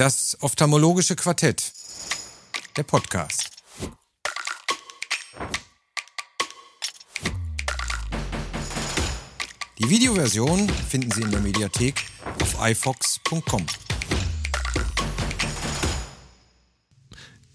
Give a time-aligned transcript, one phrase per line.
[0.00, 1.74] Das ophthalmologische Quartett.
[2.74, 3.50] Der Podcast.
[9.78, 12.06] Die Videoversion finden Sie in der Mediathek
[12.40, 13.66] auf ifox.com.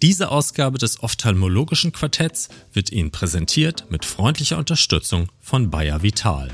[0.03, 6.51] Diese Ausgabe des ophthalmologischen Quartetts wird Ihnen präsentiert mit freundlicher Unterstützung von Bayer Vital.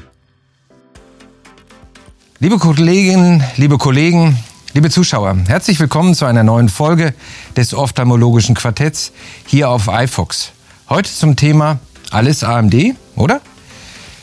[2.40, 4.42] Liebe Kolleginnen, liebe Kollegen,
[4.74, 7.14] liebe Zuschauer, herzlich willkommen zu einer neuen Folge
[7.58, 9.12] des ophthalmologischen Quartetts
[9.46, 10.52] hier auf iFox.
[10.88, 11.80] Heute zum Thema
[12.10, 13.42] alles AMD, oder?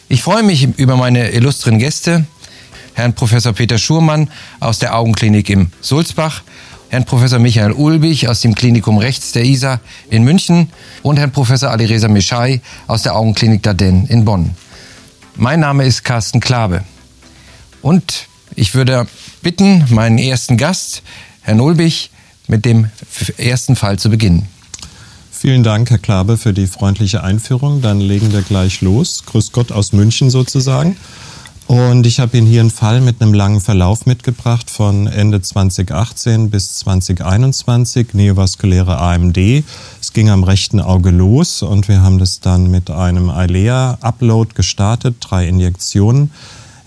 [0.09, 2.25] Ich freue mich über meine illustren Gäste,
[2.95, 6.43] Herrn Professor Peter Schurmann aus der Augenklinik im Sulzbach,
[6.89, 10.71] Herrn Professor Michael Ulbich aus dem Klinikum Rechts der ISA in München
[11.03, 14.55] und Herrn Professor Alireza Mischai aus der Augenklinik Daden in Bonn.
[15.37, 16.85] Mein Name ist Carsten Klabe.
[17.83, 19.07] Und ich würde
[19.43, 21.03] bitten, meinen ersten Gast,
[21.43, 22.11] Herrn Ulbich,
[22.47, 22.91] mit dem
[23.37, 24.47] ersten Fall zu beginnen.
[25.31, 27.81] Vielen Dank, Herr Klabe, für die freundliche Einführung.
[27.81, 29.23] Dann legen wir gleich los.
[29.25, 30.97] Grüß Gott aus München sozusagen.
[31.69, 36.49] Und ich habe Ihnen hier einen Fall mit einem langen Verlauf mitgebracht von Ende 2018
[36.49, 39.37] bis 2021, neovaskuläre AMD.
[40.01, 45.17] Es ging am rechten Auge los und wir haben das dann mit einem ILEA-Upload gestartet,
[45.21, 46.31] drei Injektionen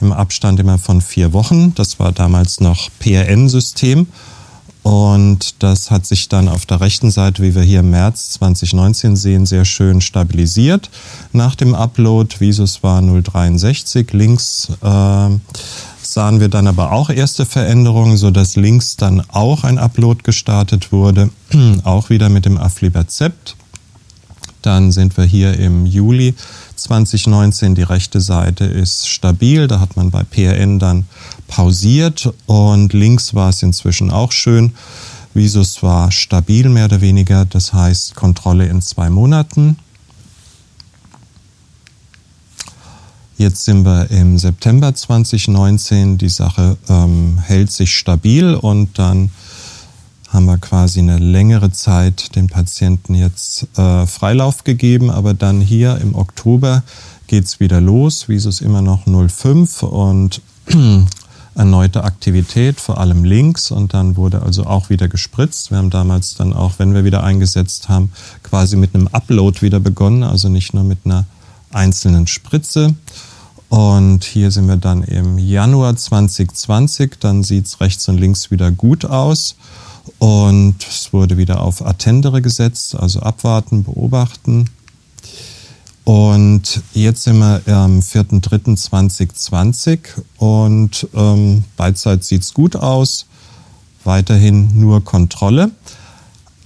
[0.01, 1.73] im Abstand immer von vier Wochen.
[1.75, 4.07] Das war damals noch PRN-System.
[4.83, 9.15] Und das hat sich dann auf der rechten Seite, wie wir hier im März 2019
[9.15, 10.89] sehen, sehr schön stabilisiert.
[11.33, 15.29] Nach dem Upload, Visus war 063, links äh,
[16.01, 20.91] sahen wir dann aber auch erste Veränderungen, so dass links dann auch ein Upload gestartet
[20.91, 21.29] wurde,
[21.83, 23.55] auch wieder mit dem Aflibercept.
[24.63, 26.35] Dann sind wir hier im Juli
[26.81, 27.75] 2019.
[27.75, 29.67] Die rechte Seite ist stabil.
[29.67, 31.05] Da hat man bei PRN dann
[31.47, 34.73] pausiert und links war es inzwischen auch schön.
[35.33, 37.45] Visus war stabil mehr oder weniger.
[37.45, 39.77] Das heißt Kontrolle in zwei Monaten.
[43.37, 46.19] Jetzt sind wir im September 2019.
[46.19, 49.31] Die Sache ähm, hält sich stabil und dann
[50.31, 55.97] haben wir quasi eine längere Zeit den Patienten jetzt äh, Freilauf gegeben, aber dann hier
[55.97, 56.83] im Oktober
[57.27, 60.41] geht es wieder los, Visus immer noch 0,5 und
[61.55, 65.69] erneute Aktivität, vor allem links und dann wurde also auch wieder gespritzt.
[65.69, 69.81] Wir haben damals dann auch, wenn wir wieder eingesetzt haben, quasi mit einem Upload wieder
[69.81, 71.25] begonnen, also nicht nur mit einer
[71.71, 72.95] einzelnen Spritze.
[73.67, 78.71] Und hier sind wir dann im Januar 2020, dann sieht es rechts und links wieder
[78.71, 79.55] gut aus.
[80.19, 84.69] Und es wurde wieder auf Attendere gesetzt, also abwarten, beobachten.
[86.03, 89.99] Und jetzt sind wir am 4.3.2020
[90.37, 93.27] und ähm, beidseitig sieht es gut aus.
[94.03, 95.71] Weiterhin nur Kontrolle.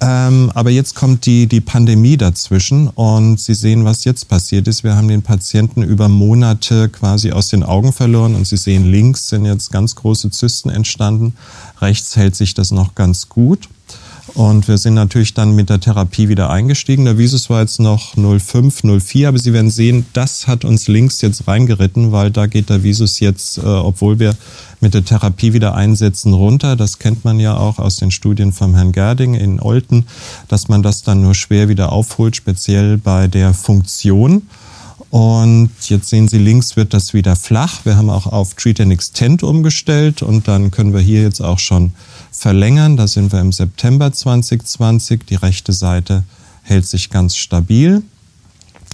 [0.07, 4.83] Ähm, aber jetzt kommt die, die Pandemie dazwischen und Sie sehen, was jetzt passiert ist.
[4.83, 9.29] Wir haben den Patienten über Monate quasi aus den Augen verloren und Sie sehen, links
[9.29, 11.33] sind jetzt ganz große Zysten entstanden.
[11.81, 13.67] Rechts hält sich das noch ganz gut.
[14.35, 17.05] Und wir sind natürlich dann mit der Therapie wieder eingestiegen.
[17.05, 21.21] Der Visus war jetzt noch 0,5, 0,4, aber Sie werden sehen, das hat uns links
[21.21, 24.35] jetzt reingeritten, weil da geht der Visus jetzt, äh, obwohl wir
[24.85, 26.75] mit der Therapie wieder einsetzen, runter.
[26.75, 30.05] Das kennt man ja auch aus den Studien vom Herrn Gerding in Olten,
[30.47, 34.43] dass man das dann nur schwer wieder aufholt, speziell bei der Funktion.
[35.09, 37.83] Und jetzt sehen Sie links wird das wieder flach.
[37.83, 41.57] Wir haben auch auf Treat and Extend umgestellt und dann können wir hier jetzt auch
[41.57, 41.93] schon
[42.29, 42.95] verlängern.
[42.95, 45.25] Da sind wir im September 2020.
[45.25, 46.21] Die rechte Seite
[46.61, 48.03] hält sich ganz stabil.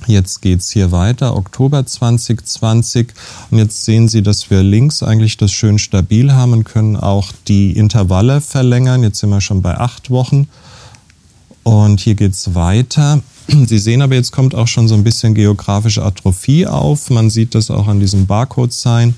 [0.08, 3.14] Jetzt geht's hier weiter, Oktober 2020.
[3.52, 7.32] Und jetzt sehen Sie, dass wir links eigentlich das schön stabil haben und können auch
[7.48, 9.04] die Intervalle verlängern.
[9.04, 10.48] Jetzt sind wir schon bei acht Wochen.
[11.64, 13.22] Und hier geht's weiter.
[13.48, 17.10] Sie sehen aber, jetzt kommt auch schon so ein bisschen geografische Atrophie auf.
[17.10, 19.16] Man sieht das auch an diesem Barcode-Sign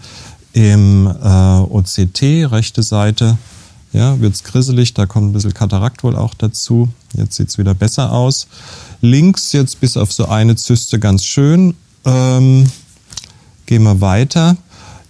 [0.53, 3.37] im äh, OCT, rechte Seite.
[3.93, 6.89] Ja, wird's grisselig, da kommt ein bisschen Katarakt wohl auch dazu.
[7.15, 8.47] Jetzt sieht's wieder besser aus.
[9.03, 11.75] Links jetzt bis auf so eine Zyste ganz schön.
[12.05, 12.65] Ähm,
[13.65, 14.55] gehen wir weiter.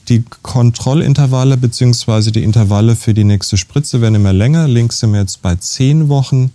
[0.10, 2.32] Die Kontrollintervalle bzw.
[2.32, 4.68] die Intervalle für die nächste Spritze werden immer länger.
[4.68, 6.50] Links sind wir jetzt bei 10 Wochen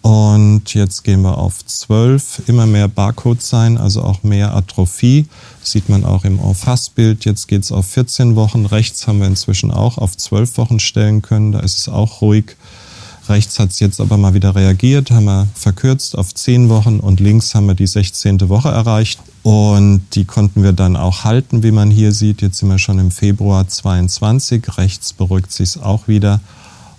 [0.00, 5.26] und jetzt gehen wir auf 12, immer mehr Barcode sein, also auch mehr Atrophie.
[5.60, 7.26] Das sieht man auch im Auffassbild.
[7.26, 8.64] Jetzt geht es auf 14 Wochen.
[8.64, 11.52] Rechts haben wir inzwischen auch auf 12 Wochen stellen können.
[11.52, 12.56] Da ist es auch ruhig.
[13.28, 17.20] Rechts hat es jetzt aber mal wieder reagiert, haben wir verkürzt auf 10 Wochen und
[17.20, 18.48] links haben wir die 16.
[18.48, 19.20] Woche erreicht.
[19.42, 22.42] Und die konnten wir dann auch halten, wie man hier sieht.
[22.42, 24.78] Jetzt sind wir schon im Februar 22.
[24.78, 26.40] Rechts beruhigt sich auch wieder.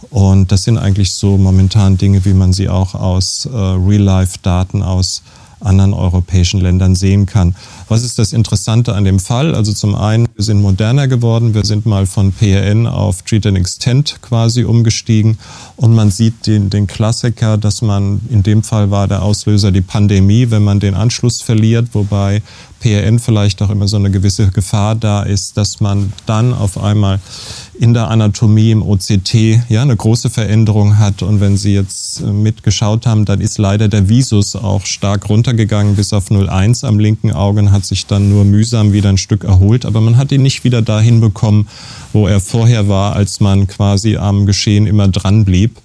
[0.10, 5.24] Und das sind eigentlich so momentan Dinge, wie man sie auch aus äh, Real-Life-Daten aus
[5.62, 7.56] anderen europäischen Ländern sehen kann.
[7.88, 9.56] Was ist das Interessante an dem Fall?
[9.56, 13.58] Also zum einen, wir sind moderner geworden, wir sind mal von PRN auf Treat and
[13.58, 15.38] Extend quasi umgestiegen.
[15.76, 19.82] Und man sieht den, den Klassiker, dass man, in dem Fall war der Auslöser die
[19.82, 22.42] Pandemie, wenn man den Anschluss verliert, wobei
[22.84, 27.22] PRN vielleicht auch immer so eine gewisse Gefahr da ist, dass man dann auf einmal
[27.80, 29.34] in der Anatomie im OCT
[29.70, 31.24] ja eine große Veränderung hat.
[31.24, 35.96] Und wenn Sie jetzt äh, mitgeschaut haben, dann ist leider der Visus auch stark runtergegangen
[35.96, 39.46] bis auf 0,1 am linken Auge und hat sich dann nur mühsam wieder ein Stück
[39.46, 39.86] erholt.
[39.86, 41.70] Aber man hat ihn nicht wieder dahin bekommen,
[42.12, 45.80] wo er vorher war, als man quasi am Geschehen immer dran blieb.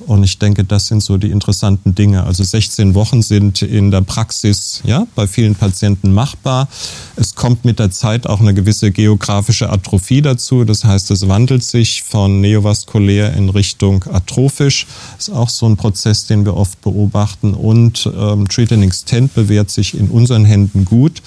[0.00, 2.24] Und ich denke, das sind so die interessanten Dinge.
[2.24, 6.68] Also 16 Wochen sind in der Praxis ja, bei vielen Patienten machbar.
[7.16, 10.64] Es kommt mit der Zeit auch eine gewisse geografische Atrophie dazu.
[10.64, 14.86] Das heißt, es wandelt sich von neovaskulär in Richtung atrophisch.
[15.16, 17.54] Das ist auch so ein Prozess, den wir oft beobachten.
[17.54, 21.22] Und ähm, Treat and Extend bewährt sich in unseren Händen gut.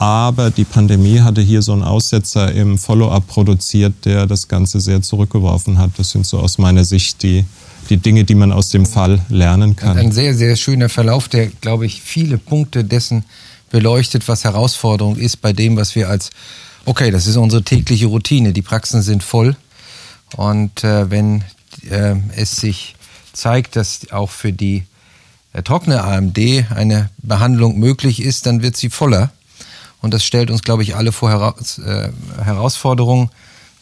[0.00, 5.02] Aber die Pandemie hatte hier so einen Aussetzer im Follow-up produziert, der das Ganze sehr
[5.02, 5.90] zurückgeworfen hat.
[5.98, 7.44] Das sind so aus meiner Sicht die
[7.90, 9.98] die Dinge, die man aus dem Fall lernen kann.
[9.98, 13.24] Ein sehr, sehr schöner Verlauf, der, glaube ich, viele Punkte dessen
[13.70, 16.30] beleuchtet, was Herausforderung ist bei dem, was wir als,
[16.84, 19.56] okay, das ist unsere tägliche Routine, die Praxen sind voll.
[20.36, 21.44] Und äh, wenn
[21.90, 22.94] äh, es sich
[23.32, 24.84] zeigt, dass auch für die
[25.52, 26.38] äh, trockene AMD
[26.70, 29.30] eine Behandlung möglich ist, dann wird sie voller.
[30.00, 32.10] Und das stellt uns, glaube ich, alle vor Heraus äh,
[32.42, 33.30] Herausforderungen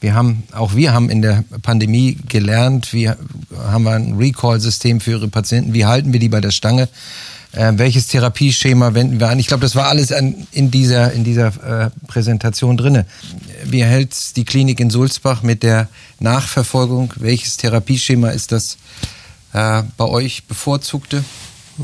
[0.00, 5.12] wir haben, auch wir haben in der Pandemie gelernt, wie haben wir ein Recall-System für
[5.12, 6.88] ihre Patienten, wie halten wir die bei der Stange,
[7.52, 9.38] äh, welches Therapieschema wenden wir an.
[9.38, 13.06] Ich glaube, das war alles an, in dieser, in dieser äh, Präsentation drinne.
[13.64, 15.88] Wie hält die Klinik in Sulzbach mit der
[16.20, 17.12] Nachverfolgung?
[17.16, 18.76] Welches Therapieschema ist das
[19.52, 21.24] äh, bei euch bevorzugte?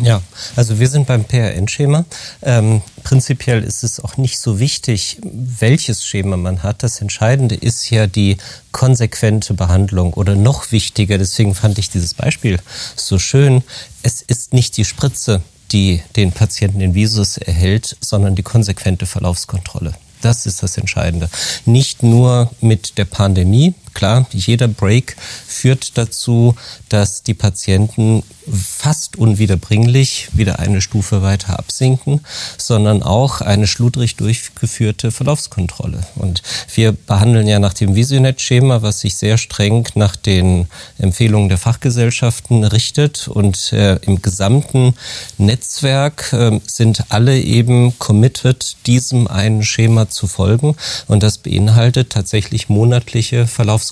[0.02, 0.22] Ja,
[0.56, 2.04] also wir sind beim PRN-Schema.
[2.42, 6.82] Ähm, prinzipiell ist es auch nicht so wichtig, welches Schema man hat.
[6.82, 8.36] Das Entscheidende ist ja die
[8.72, 12.58] konsequente Behandlung oder noch wichtiger, deswegen fand ich dieses Beispiel
[12.96, 13.62] so schön,
[14.02, 19.94] es ist nicht die Spritze, die den Patienten den Visus erhält, sondern die konsequente Verlaufskontrolle.
[20.20, 21.28] Das ist das Entscheidende.
[21.66, 23.74] Nicht nur mit der Pandemie.
[23.94, 26.56] Klar, jeder Break führt dazu,
[26.88, 32.20] dass die Patienten fast unwiederbringlich wieder eine Stufe weiter absinken,
[32.58, 36.00] sondern auch eine schludrig durchgeführte Verlaufskontrolle.
[36.16, 36.42] Und
[36.74, 40.68] wir behandeln ja nach dem Visionet-Schema, was sich sehr streng nach den
[40.98, 43.28] Empfehlungen der Fachgesellschaften richtet.
[43.28, 44.94] Und äh, im gesamten
[45.38, 50.76] Netzwerk äh, sind alle eben committed, diesem einen Schema zu folgen.
[51.06, 53.83] Und das beinhaltet tatsächlich monatliche Verlaufskontrollen.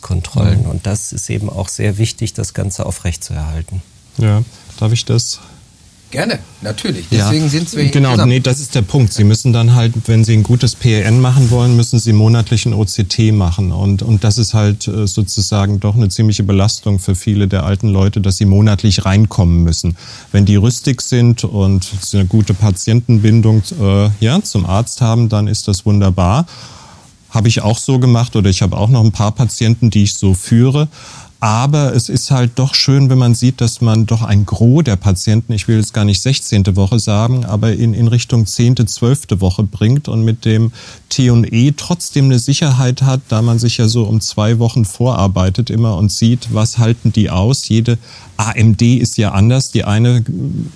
[0.65, 0.71] Mhm.
[0.71, 3.83] Und das ist eben auch sehr wichtig, das Ganze aufrechtzuerhalten.
[4.19, 4.43] Ja,
[4.79, 5.41] darf ich das
[6.13, 7.07] Gerne, natürlich.
[7.11, 8.29] Deswegen ja, sind wir Genau, zusammen.
[8.29, 9.15] nee, das ist der Punkt.
[9.15, 12.75] Sie müssen dann halt, wenn Sie ein gutes PRN machen wollen, müssen Sie monatlich ein
[12.75, 13.73] OCT machen.
[13.73, 17.89] Und, und das ist halt äh, sozusagen doch eine ziemliche Belastung für viele der alten
[17.89, 19.97] Leute, dass sie monatlich reinkommen müssen.
[20.33, 25.67] Wenn die rüstig sind und eine gute Patientenbindung äh, ja, zum Arzt haben, dann ist
[25.67, 26.45] das wunderbar.
[27.33, 30.15] Habe ich auch so gemacht oder ich habe auch noch ein paar Patienten, die ich
[30.15, 30.87] so führe.
[31.43, 34.95] Aber es ist halt doch schön, wenn man sieht, dass man doch ein Gros der
[34.95, 36.77] Patienten, ich will jetzt gar nicht 16.
[36.77, 39.41] Woche sagen, aber in, in Richtung 10., 12.
[39.41, 40.71] Woche bringt und mit dem
[41.13, 45.99] T&E trotzdem eine Sicherheit hat, da man sich ja so um zwei Wochen vorarbeitet immer
[45.99, 47.69] und sieht, was halten die aus.
[47.69, 47.99] Jede
[48.39, 49.71] AMD ist ja anders.
[49.71, 50.25] Die eine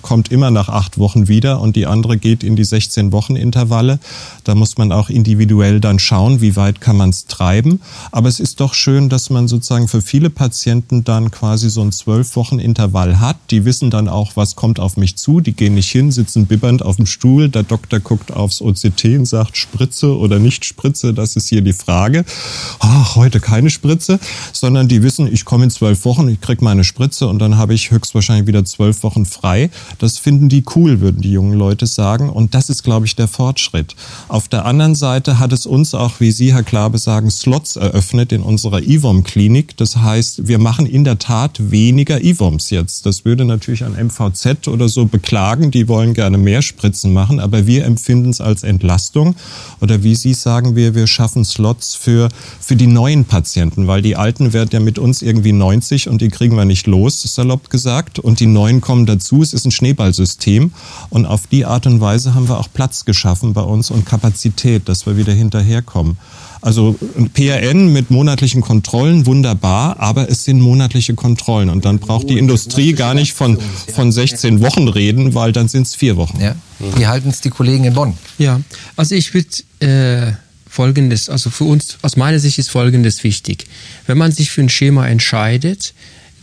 [0.03, 3.99] kommt immer nach acht Wochen wieder und die andere geht in die 16 Wochen Intervalle.
[4.43, 7.81] Da muss man auch individuell dann schauen, wie weit kann man es treiben.
[8.11, 11.91] Aber es ist doch schön, dass man sozusagen für viele Patienten dann quasi so ein
[11.91, 13.37] zwölf Wochen Intervall hat.
[13.49, 15.41] Die wissen dann auch, was kommt auf mich zu.
[15.41, 17.49] Die gehen nicht hin, sitzen bibbernd auf dem Stuhl.
[17.49, 21.73] Der Doktor guckt aufs OCT und sagt Spritze oder nicht Spritze, das ist hier die
[21.73, 22.25] Frage.
[22.79, 24.19] Ach, heute keine Spritze,
[24.53, 27.73] sondern die wissen, ich komme in zwölf Wochen, ich kriege meine Spritze und dann habe
[27.73, 29.69] ich höchstwahrscheinlich wieder zwölf Wochen frei.
[29.99, 32.29] Das finden die cool, würden die jungen Leute sagen.
[32.29, 33.95] Und das ist, glaube ich, der Fortschritt.
[34.27, 38.31] Auf der anderen Seite hat es uns auch, wie Sie, Herr Klabe, sagen, Slots eröffnet
[38.31, 39.77] in unserer IVOM-Klinik.
[39.77, 43.05] Das heißt, wir machen in der Tat weniger IVOMs jetzt.
[43.05, 45.71] Das würde natürlich ein MVZ oder so beklagen.
[45.71, 49.35] Die wollen gerne mehr Spritzen machen, aber wir empfinden es als Entlastung.
[49.79, 54.15] Oder wie Sagen, sagen wir, wir schaffen Slots für, für die neuen Patienten, weil die
[54.15, 58.17] Alten werden ja mit uns irgendwie 90 und die kriegen wir nicht los, salopp gesagt.
[58.17, 59.43] Und die Neuen kommen dazu.
[59.43, 60.71] Es ist ein Schneeballsystem.
[61.09, 64.89] Und auf die Art und Weise haben wir auch Platz geschaffen bei uns und Kapazität,
[64.89, 66.17] dass wir wieder hinterherkommen.
[66.61, 66.95] Also
[67.33, 72.93] PRN mit monatlichen Kontrollen wunderbar, aber es sind monatliche Kontrollen und dann braucht die Industrie
[72.93, 73.57] gar nicht von,
[73.93, 76.39] von 16 Wochen reden, weil dann sind es vier Wochen.
[76.41, 76.55] Ja.
[76.95, 78.17] Wie halten es die Kollegen in Bonn?
[78.37, 78.61] Ja,
[78.95, 79.49] also ich würde
[79.79, 80.33] äh,
[80.69, 83.65] Folgendes, also für uns, aus meiner Sicht ist Folgendes wichtig.
[84.05, 85.93] Wenn man sich für ein Schema entscheidet,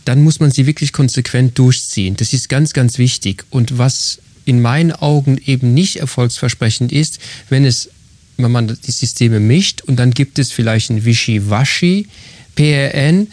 [0.03, 2.15] dann muss man sie wirklich konsequent durchziehen.
[2.17, 3.45] Das ist ganz, ganz wichtig.
[3.49, 7.19] Und was in meinen Augen eben nicht erfolgsversprechend ist,
[7.49, 7.89] wenn es,
[8.37, 12.07] wenn man die Systeme mischt und dann gibt es vielleicht ein Wischiwaschi
[12.55, 13.27] PRN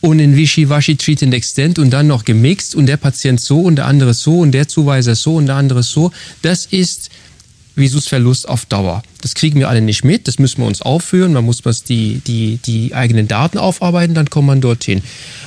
[0.00, 3.76] und ein Wischiwaschi Treat and Extend und dann noch gemixt und der Patient so und
[3.76, 6.12] der andere so und der Zuweiser so und der andere so.
[6.42, 7.10] Das ist
[7.78, 9.02] Visusverlust auf Dauer.
[9.20, 12.20] Das kriegen wir alle nicht mit, das müssen wir uns aufführen, man muss was die,
[12.26, 15.02] die, die eigenen Daten aufarbeiten, dann kommt man dorthin.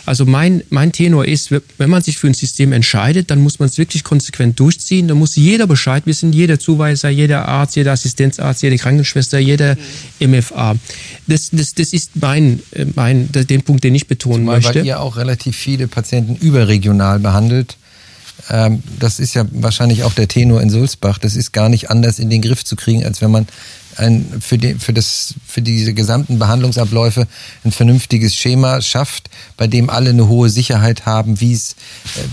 [0.06, 3.70] Also mein, mein Tenor ist, wenn man sich für ein System entscheidet, dann muss man
[3.70, 8.62] es wirklich konsequent durchziehen, dann muss jeder Bescheid wissen, jeder Zuweiser, jeder Arzt, jeder Assistenzarzt,
[8.62, 9.78] jede Krankenschwester, jeder
[10.20, 10.76] MFA.
[11.28, 12.62] Das, das, das ist mein,
[12.96, 14.80] mein, den Punkt, den ich betonen Zumal, möchte.
[14.80, 17.78] Weil ihr auch relativ viele Patienten überregional behandelt
[18.50, 22.20] ähm, das ist ja wahrscheinlich auch der Tenor in Sulzbach, das ist gar nicht anders
[22.20, 23.48] in den Griff zu kriegen, als wenn man
[23.98, 27.28] ein, für, die, für, das, für diese gesamten Behandlungsabläufe
[27.64, 31.76] ein vernünftiges Schema schafft, bei dem alle eine hohe Sicherheit haben, wie es,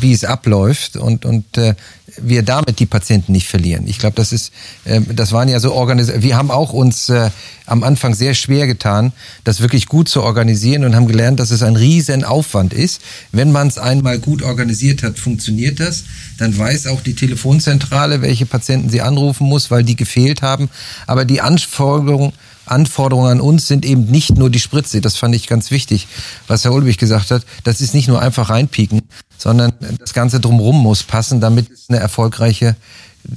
[0.02, 0.96] äh, es abläuft.
[0.96, 1.74] Und, und äh,
[2.22, 3.86] wir damit die Patienten nicht verlieren.
[3.86, 4.52] Ich glaube, das ist,
[4.84, 6.22] äh, das waren ja so organisiert.
[6.22, 7.30] Wir haben auch uns äh,
[7.66, 9.12] am Anfang sehr schwer getan,
[9.44, 13.00] das wirklich gut zu organisieren und haben gelernt, dass es ein riesen Aufwand ist.
[13.32, 16.04] Wenn man es einmal gut organisiert hat, funktioniert das.
[16.38, 20.70] Dann weiß auch die Telefonzentrale, welche Patienten sie anrufen muss, weil die gefehlt haben.
[21.06, 22.32] Aber die Anforderungen
[22.70, 25.00] Anforderungen an uns sind eben nicht nur die Spritze.
[25.00, 26.06] Das fand ich ganz wichtig,
[26.46, 27.44] was Herr Ulbich gesagt hat.
[27.64, 29.02] Das ist nicht nur einfach reinpieken,
[29.36, 32.76] sondern das Ganze drumherum muss passen, damit es eine erfolgreiche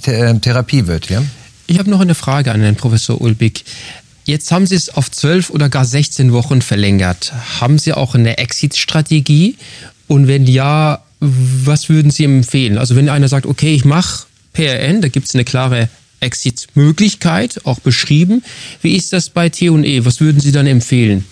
[0.04, 1.10] äh, Therapie wird.
[1.10, 1.24] Ja?
[1.68, 3.66] Ich habe noch eine Frage an Herrn Professor Ulbig.
[4.26, 7.34] Jetzt haben Sie es auf zwölf oder gar 16 Wochen verlängert.
[7.60, 9.58] Haben Sie auch eine Exit-Strategie?
[10.08, 12.78] Und wenn ja, was würden Sie empfehlen?
[12.78, 15.90] Also wenn einer sagt, okay, ich mache PRN, da gibt es eine klare
[16.22, 18.44] Exit-Möglichkeit, auch beschrieben.
[18.82, 20.06] Wie ist das bei T&E?
[20.06, 21.26] Was würden Sie dann empfehlen?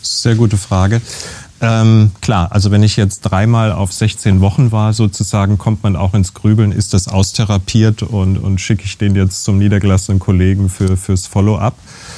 [0.00, 1.02] Sehr gute Frage.
[1.60, 6.14] Ähm, klar, also wenn ich jetzt dreimal auf 16 Wochen war, sozusagen, kommt man auch
[6.14, 10.96] ins Grübeln, ist das austherapiert und, und schicke ich den jetzt zum niedergelassenen Kollegen für,
[10.96, 11.74] fürs Follow-up.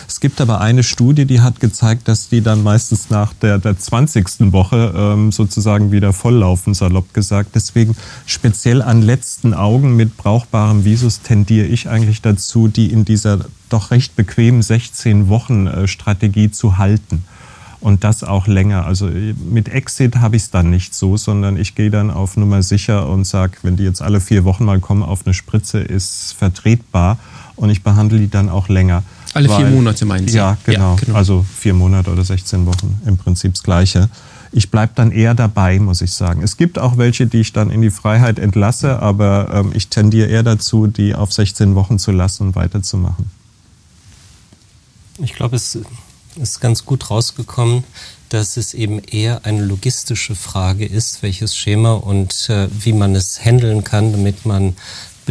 [0.07, 3.79] Es gibt aber eine Studie, die hat gezeigt, dass die dann meistens nach der, der
[3.79, 4.53] 20.
[4.53, 7.51] Woche ähm, sozusagen wieder volllaufen, salopp gesagt.
[7.55, 13.47] Deswegen speziell an letzten Augen mit brauchbarem Visus tendiere ich eigentlich dazu, die in dieser
[13.71, 17.25] doch recht bequemen 16 Wochen äh, Strategie zu halten
[17.81, 18.87] und das auch länger.
[18.87, 22.63] Also mit Exit habe ich es dann nicht so, sondern ich gehe dann auf Nummer
[22.63, 26.35] sicher und sage, wenn die jetzt alle vier Wochen mal kommen auf eine Spritze, ist
[26.39, 27.19] vertretbar
[27.57, 29.03] und ich behandle die dann auch länger.
[29.33, 30.37] Alle Weil, vier Monate meinen Sie?
[30.37, 30.95] Ja genau.
[30.95, 31.17] ja, genau.
[31.17, 34.09] Also vier Monate oder 16 Wochen, im Prinzip das Gleiche.
[34.53, 36.43] Ich bleibe dann eher dabei, muss ich sagen.
[36.43, 40.29] Es gibt auch welche, die ich dann in die Freiheit entlasse, aber ähm, ich tendiere
[40.29, 43.31] eher dazu, die auf 16 Wochen zu lassen und weiterzumachen.
[45.19, 45.79] Ich glaube, es
[46.37, 47.85] ist ganz gut rausgekommen,
[48.29, 53.45] dass es eben eher eine logistische Frage ist, welches Schema und äh, wie man es
[53.45, 54.77] handeln kann, damit man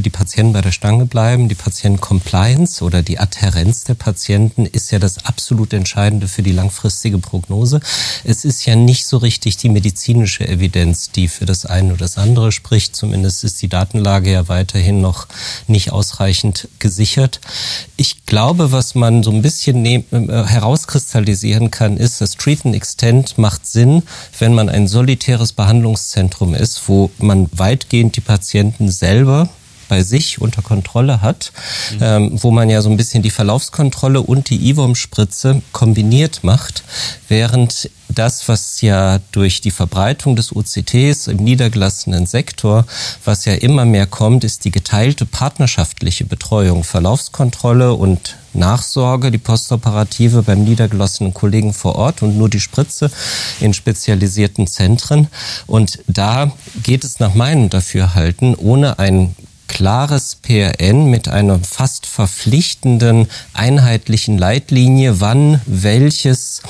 [0.01, 1.49] die Patienten bei der Stange bleiben.
[1.49, 7.17] Die Patienten-Compliance oder die Adherenz der Patienten ist ja das absolut Entscheidende für die langfristige
[7.19, 7.79] Prognose.
[8.23, 12.17] Es ist ja nicht so richtig die medizinische Evidenz, die für das eine oder das
[12.17, 12.95] andere spricht.
[12.95, 15.27] Zumindest ist die Datenlage ja weiterhin noch
[15.67, 17.39] nicht ausreichend gesichert.
[17.97, 23.37] Ich glaube, was man so ein bisschen äh, herauskristallisieren kann, ist, dass Treat and Extend
[23.37, 24.03] macht Sinn,
[24.37, 29.49] wenn man ein solitäres Behandlungszentrum ist, wo man weitgehend die Patienten selber
[29.89, 31.51] bei sich unter Kontrolle hat,
[31.91, 31.97] mhm.
[32.01, 36.83] ähm, wo man ja so ein bisschen die Verlaufskontrolle und die IVOM-Spritze kombiniert macht,
[37.27, 42.85] während das, was ja durch die Verbreitung des OCTs im niedergelassenen Sektor,
[43.23, 50.41] was ja immer mehr kommt, ist die geteilte partnerschaftliche Betreuung, Verlaufskontrolle und Nachsorge, die postoperative
[50.41, 53.11] beim niedergelassenen Kollegen vor Ort und nur die Spritze
[53.59, 55.27] in spezialisierten Zentren.
[55.67, 59.35] Und da geht es nach meinem Dafürhalten ohne ein
[59.69, 66.61] klares PRN mit einer fast verpflichtenden einheitlichen Leitlinie, wann welches,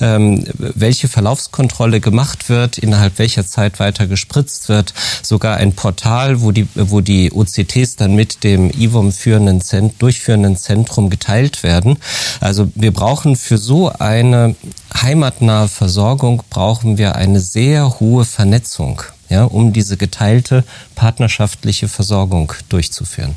[0.00, 6.50] ähm, welche Verlaufskontrolle gemacht wird, innerhalb welcher Zeit weiter gespritzt wird, sogar ein Portal, wo
[6.50, 11.96] die, wo die OCTs dann mit dem IVOM führenden Zent durchführenden Zentrum geteilt werden.
[12.40, 14.56] Also wir brauchen für so eine
[14.94, 23.36] heimatnahe Versorgung brauchen wir eine sehr hohe Vernetzung ja, um diese geteilte partnerschaftliche Versorgung durchzuführen.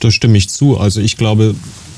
[0.00, 0.78] Da stimme ich zu.
[0.78, 1.54] Also ich glaube,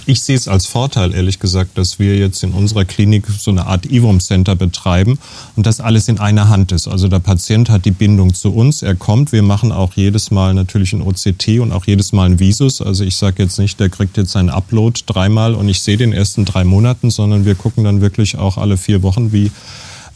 [0.06, 3.66] ich sehe es als Vorteil, ehrlich gesagt, dass wir jetzt in unserer Klinik so eine
[3.66, 5.18] Art IWOM Center betreiben
[5.56, 6.86] und das alles in einer Hand ist.
[6.86, 10.52] Also der Patient hat die Bindung zu uns, er kommt, wir machen auch jedes Mal
[10.52, 12.82] natürlich ein OCT und auch jedes Mal ein Visus.
[12.82, 16.12] Also ich sage jetzt nicht, der kriegt jetzt einen Upload dreimal und ich sehe den
[16.12, 19.50] ersten drei Monaten, sondern wir gucken dann wirklich auch alle vier Wochen, wie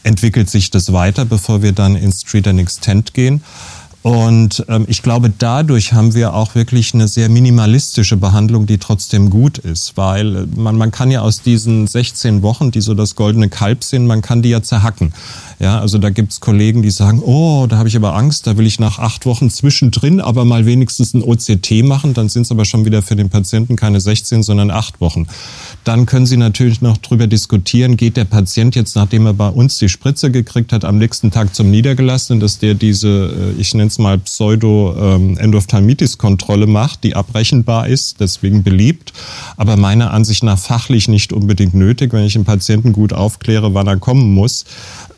[0.09, 3.43] entwickelt sich das weiter, bevor wir dann ins Street and Extend gehen.
[4.03, 9.29] Und ähm, ich glaube, dadurch haben wir auch wirklich eine sehr minimalistische Behandlung, die trotzdem
[9.29, 13.17] gut ist, weil äh, man, man kann ja aus diesen 16 Wochen, die so das
[13.17, 15.13] goldene Kalb sind, man kann die ja zerhacken.
[15.61, 18.67] Ja, also da gibt's Kollegen, die sagen, oh, da habe ich aber Angst, da will
[18.67, 22.65] ich nach acht Wochen zwischendrin aber mal wenigstens ein OCT machen, dann sind es aber
[22.65, 25.27] schon wieder für den Patienten keine 16, sondern acht Wochen.
[25.83, 29.79] Dann können Sie natürlich noch drüber diskutieren, geht der Patient jetzt, nachdem er bei uns
[29.79, 33.89] die Spritze gekriegt hat, am nächsten Tag zum Niedergelassenen, dass der diese, äh, ich nenne
[33.89, 39.13] es mal Pseudo-Endophthalmitis-Kontrolle ähm, macht, die abrechenbar ist, deswegen beliebt,
[39.57, 43.89] aber meiner Ansicht nach fachlich nicht unbedingt nötig, wenn ich einen Patienten gut aufkläre, wann
[43.89, 44.65] er kommen muss.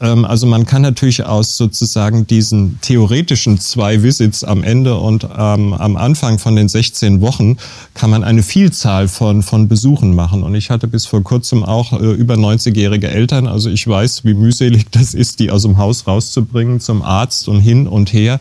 [0.00, 5.74] Ähm, also man kann natürlich aus sozusagen diesen theoretischen zwei Visits am Ende und ähm,
[5.74, 7.56] am Anfang von den 16 Wochen
[7.94, 10.44] kann man eine Vielzahl von, von Besuchen machen.
[10.44, 13.48] Und ich hatte bis vor kurzem auch äh, über 90-jährige Eltern.
[13.48, 17.60] Also ich weiß, wie mühselig das ist, die aus dem Haus rauszubringen zum Arzt und
[17.60, 18.38] hin und her.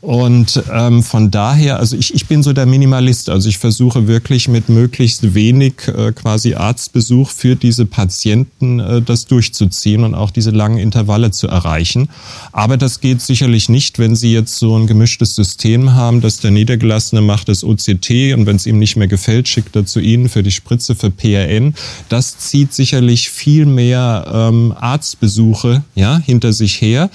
[0.00, 3.28] Und ähm, von daher, also ich, ich bin so der Minimalist.
[3.28, 9.26] Also ich versuche wirklich mit möglichst wenig äh, quasi Arztbesuch für diese Patienten äh, das
[9.26, 12.08] durchzuziehen und auch diese langen Intervalle zu erreichen.
[12.52, 16.52] Aber das geht sicherlich nicht, wenn Sie jetzt so ein gemischtes System haben, dass der
[16.52, 20.28] Niedergelassene macht das OCT und wenn es ihm nicht mehr gefällt, schickt er zu Ihnen
[20.28, 21.74] für die Spritze für PRN.
[22.08, 27.10] Das zieht sicherlich viel mehr ähm, Arztbesuche ja, hinter sich her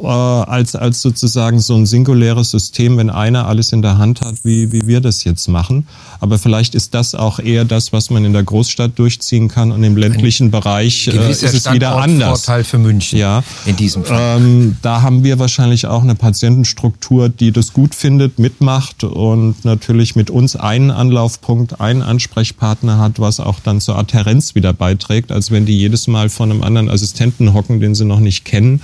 [0.00, 4.36] äh, als, als sozusagen so ein singuläres System, wenn einer alles in der Hand hat,
[4.42, 5.86] wie, wie wir das jetzt machen.
[6.20, 9.84] Aber vielleicht ist das auch eher das, was man in der Großstadt durchziehen kann und
[9.84, 12.44] im ländlichen ein Bereich äh, ist es wieder anders.
[12.44, 14.38] Vorteil für München ja, in diesem Fall.
[14.38, 20.16] Ähm, da haben wir wahrscheinlich auch eine Patientenstruktur, die das gut findet, mitmacht und natürlich
[20.16, 25.50] mit uns einen Anlaufpunkt, einen Ansprechpartner hat, was auch dann zur Adherenz wieder beiträgt, als
[25.50, 28.80] wenn die jedes Mal von einem anderen Assistenten hocken, den sie noch nicht kennen.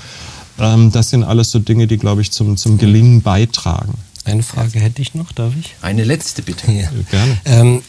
[0.58, 3.94] Ähm, das sind alles so Dinge, die, glaube ich, zum, zum Gelingen beitragen.
[4.24, 5.74] Eine Frage hätte ich noch, darf ich?
[5.82, 6.70] Eine letzte bitte.
[6.72, 6.88] Ja.
[7.10, 7.38] Gerne.
[7.44, 7.82] Ähm,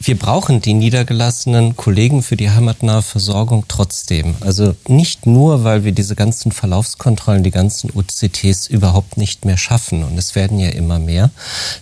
[0.00, 4.36] wir brauchen die niedergelassenen Kollegen für die heimatnahe Versorgung trotzdem.
[4.40, 10.04] Also nicht nur, weil wir diese ganzen Verlaufskontrollen, die ganzen UCTs überhaupt nicht mehr schaffen
[10.04, 11.30] und es werden ja immer mehr.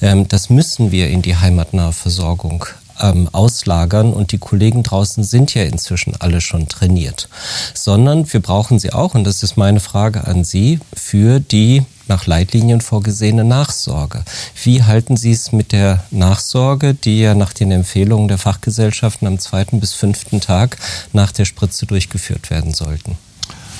[0.00, 2.64] Ähm, das müssen wir in die heimatnahe Versorgung
[3.00, 7.28] ähm, auslagern und die Kollegen draußen sind ja inzwischen alle schon trainiert,
[7.74, 12.26] sondern wir brauchen sie auch, und das ist meine Frage an Sie, für die nach
[12.26, 14.22] Leitlinien vorgesehene Nachsorge.
[14.62, 19.38] Wie halten Sie es mit der Nachsorge, die ja nach den Empfehlungen der Fachgesellschaften am
[19.38, 20.76] zweiten bis fünften Tag
[21.12, 23.18] nach der Spritze durchgeführt werden sollten?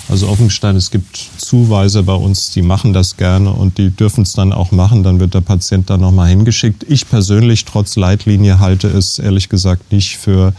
[0.09, 4.33] Also Offenstein, es gibt Zuweiser bei uns, die machen das gerne und die dürfen es
[4.33, 5.03] dann auch machen.
[5.03, 6.85] Dann wird der Patient da nochmal hingeschickt.
[6.89, 10.53] Ich persönlich, trotz Leitlinie, halte es ehrlich gesagt nicht für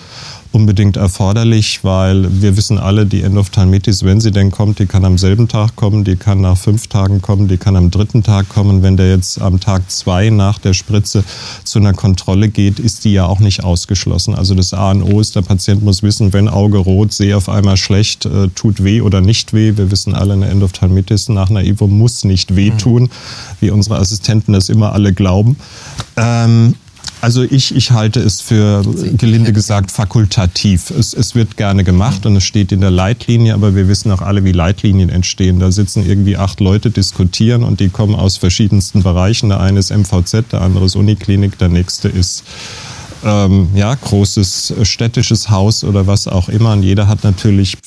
[0.51, 5.17] unbedingt erforderlich, weil wir wissen alle, die Endophthalmitis, wenn sie denn kommt, die kann am
[5.17, 8.83] selben Tag kommen, die kann nach fünf Tagen kommen, die kann am dritten Tag kommen.
[8.83, 11.23] Wenn der jetzt am Tag zwei nach der Spritze
[11.63, 14.35] zu einer Kontrolle geht, ist die ja auch nicht ausgeschlossen.
[14.35, 17.49] Also das A und O ist, der Patient muss wissen, wenn Auge rot, sehe auf
[17.49, 19.77] einmal schlecht, äh, tut weh oder nicht weh.
[19.77, 23.09] Wir wissen alle, eine Endophthalmitis nach einer IVO muss nicht wehtun,
[23.59, 25.57] wie unsere Assistenten das immer alle glauben.
[26.15, 26.75] Ähm,
[27.27, 28.83] also ich, ich halte es für,
[29.17, 30.91] gelinde gesagt, fakultativ.
[30.91, 34.21] Es, es wird gerne gemacht und es steht in der Leitlinie, aber wir wissen auch
[34.21, 35.59] alle, wie Leitlinien entstehen.
[35.59, 39.49] Da sitzen irgendwie acht Leute, diskutieren und die kommen aus verschiedensten Bereichen.
[39.49, 42.45] Der eine ist MVZ, der andere ist Uniklinik, der nächste ist
[43.27, 46.73] ähm, ja, großes städtisches Haus oder was auch immer.
[46.73, 47.77] Und jeder hat natürlich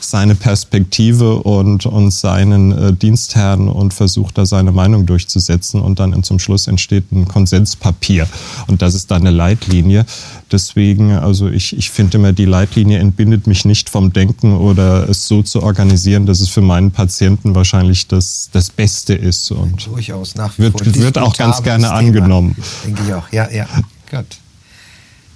[0.00, 5.80] seine Perspektive und, und seinen äh, Dienstherrn und versucht da seine Meinung durchzusetzen.
[5.80, 8.26] Und dann zum Schluss entsteht ein Konsenspapier.
[8.66, 10.04] Und das ist dann eine Leitlinie.
[10.50, 15.28] Deswegen, also ich, ich finde immer, die Leitlinie entbindet mich nicht vom Denken oder es
[15.28, 19.50] so zu organisieren, dass es für meinen Patienten wahrscheinlich das, das Beste ist.
[19.52, 21.96] Und Durchaus nach wie wird, wird auch ganz gerne Thema.
[21.96, 22.56] angenommen.
[22.84, 23.66] Denke ich auch, ja, ja.
[24.10, 24.26] Gut.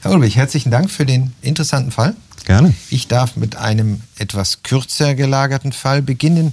[0.05, 2.15] Herr Ulrich, herzlichen Dank für den interessanten Fall.
[2.45, 2.75] Gerne.
[2.91, 6.53] Ich darf mit einem etwas kürzer gelagerten Fall beginnen,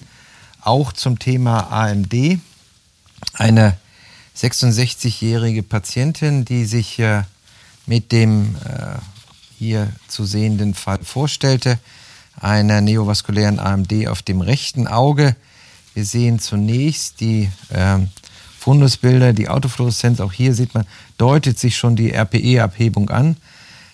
[0.62, 2.40] auch zum Thema AMD.
[3.34, 3.76] Eine
[4.38, 7.24] 66-jährige Patientin, die sich äh,
[7.86, 9.00] mit dem äh,
[9.60, 11.78] hier zu sehenden Fall vorstellte,
[12.40, 15.36] einer neovaskulären AMD auf dem rechten Auge.
[15.94, 17.98] Wir sehen zunächst die äh,
[18.62, 20.86] Fundusbilder, die Autofluoreszenz, auch hier sieht man,
[21.18, 23.38] deutet sich schon die RPE-Abhebung an.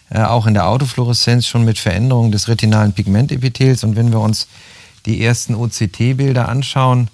[0.10, 3.86] Äh, auch in der Autofluoreszenz schon mit Veränderungen des retinalen Pigmentepithels.
[3.86, 4.50] Und wenn wir uns
[5.06, 7.08] die ersten OCT-Bilder anschauen,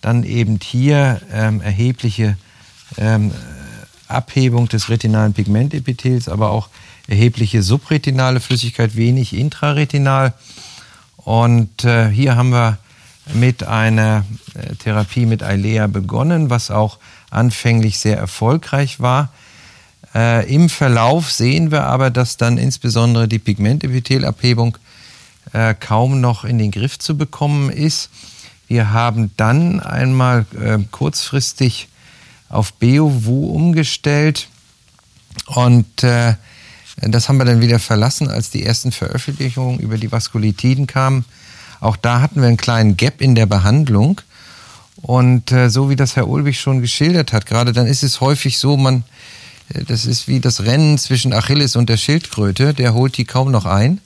[0.00, 2.36] dann eben hier ähm, erhebliche
[2.96, 3.30] ähm,
[4.08, 6.68] Abhebung des retinalen Pigmentepithels, aber auch
[7.06, 10.34] erhebliche subretinale Flüssigkeit, wenig intraretinal.
[11.18, 12.78] Und äh, hier haben wir
[13.34, 16.98] mit einer äh, Therapie mit Eilea begonnen, was auch
[17.30, 19.30] anfänglich sehr erfolgreich war.
[20.14, 24.78] Äh, Im Verlauf sehen wir aber, dass dann insbesondere die Pigmentepithelabhebung
[25.52, 28.10] äh, kaum noch in den Griff zu bekommen ist.
[28.66, 31.88] Wir haben dann einmal äh, kurzfristig
[32.48, 34.48] auf Beovu umgestellt
[35.46, 36.34] und äh,
[37.00, 41.24] das haben wir dann wieder verlassen, als die ersten Veröffentlichungen über die Vaskulitiden kamen.
[41.80, 44.20] Auch da hatten wir einen kleinen Gap in der Behandlung.
[45.00, 48.58] Und äh, so wie das Herr Ulbich schon geschildert hat, gerade dann ist es häufig
[48.58, 49.04] so, man,
[49.72, 53.52] äh, das ist wie das Rennen zwischen Achilles und der Schildkröte, der holt die kaum
[53.52, 54.00] noch ein.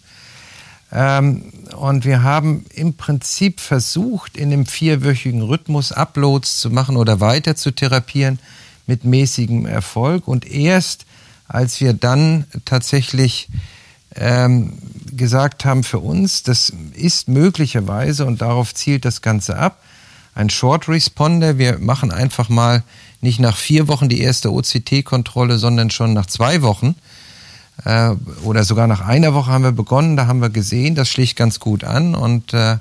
[0.93, 7.21] Ähm, und wir haben im Prinzip versucht, in einem vierwöchigen Rhythmus Uploads zu machen oder
[7.21, 8.39] weiter zu therapieren
[8.87, 10.29] mit mäßigem Erfolg.
[10.29, 11.07] Und erst
[11.49, 13.49] als wir dann tatsächlich
[14.15, 14.75] ähm,
[15.13, 19.83] gesagt haben für uns, das ist möglicherweise, und darauf zielt das Ganze ab,
[20.35, 21.59] ein Short Responder.
[21.59, 22.83] Wir machen einfach mal
[23.21, 26.97] nicht nach vier Wochen die erste OCT-Kontrolle, sondern schon nach zwei Wochen
[27.85, 28.11] äh,
[28.43, 30.17] oder sogar nach einer Woche haben wir begonnen.
[30.17, 32.79] Da haben wir gesehen, das schlicht ganz gut an und äh,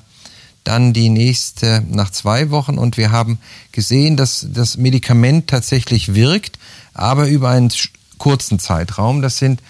[0.64, 3.40] dann die nächste nach zwei Wochen und wir haben
[3.72, 6.60] gesehen, dass das Medikament tatsächlich wirkt,
[6.94, 7.72] aber über einen
[8.20, 9.24] kurzen Zeitraum.
[9.24, 9.62] Das sind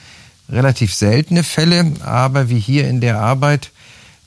[0.49, 3.71] relativ seltene Fälle, aber wie hier in der Arbeit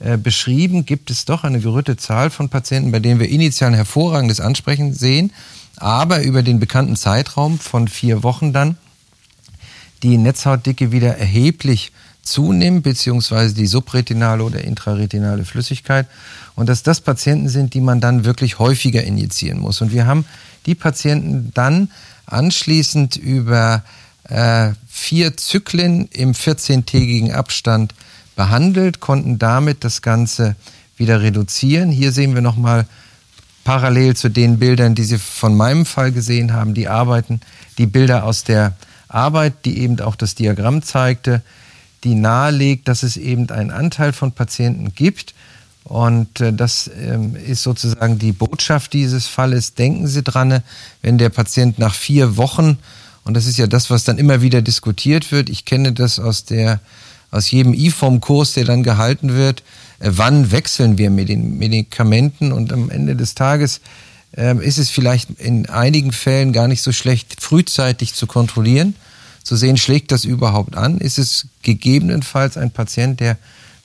[0.00, 3.76] äh, beschrieben, gibt es doch eine gerüttete Zahl von Patienten, bei denen wir initial ein
[3.76, 5.32] hervorragendes Ansprechen sehen,
[5.76, 8.76] aber über den bekannten Zeitraum von vier Wochen dann
[10.02, 16.06] die Netzhautdicke wieder erheblich zunimmt, beziehungsweise die subretinale oder intraretinale Flüssigkeit.
[16.54, 19.80] Und dass das Patienten sind, die man dann wirklich häufiger injizieren muss.
[19.80, 20.24] Und wir haben
[20.66, 21.90] die Patienten dann
[22.26, 23.82] anschließend über
[24.28, 27.94] äh, vier Zyklen im 14-tägigen Abstand
[28.36, 30.54] behandelt, konnten damit das Ganze
[30.96, 31.90] wieder reduzieren.
[31.90, 32.86] Hier sehen wir nochmal
[33.64, 37.40] parallel zu den Bildern, die Sie von meinem Fall gesehen haben, die Arbeiten,
[37.76, 38.76] die Bilder aus der
[39.08, 41.42] Arbeit, die eben auch das Diagramm zeigte,
[42.04, 45.34] die nahelegt, dass es eben einen Anteil von Patienten gibt.
[45.82, 49.74] Und äh, das ähm, ist sozusagen die Botschaft dieses Falles.
[49.74, 50.62] Denken Sie dran,
[51.02, 52.78] wenn der Patient nach vier Wochen
[53.24, 55.48] und das ist ja das, was dann immer wieder diskutiert wird.
[55.48, 56.80] Ich kenne das aus der,
[57.30, 59.62] aus jedem IFOM-Kurs, der dann gehalten wird.
[59.98, 62.52] Äh, wann wechseln wir mit den Medikamenten?
[62.52, 63.80] Und am Ende des Tages
[64.36, 68.94] äh, ist es vielleicht in einigen Fällen gar nicht so schlecht, frühzeitig zu kontrollieren,
[69.42, 70.98] zu sehen, schlägt das überhaupt an?
[70.98, 73.38] Ist es gegebenenfalls ein Patient, der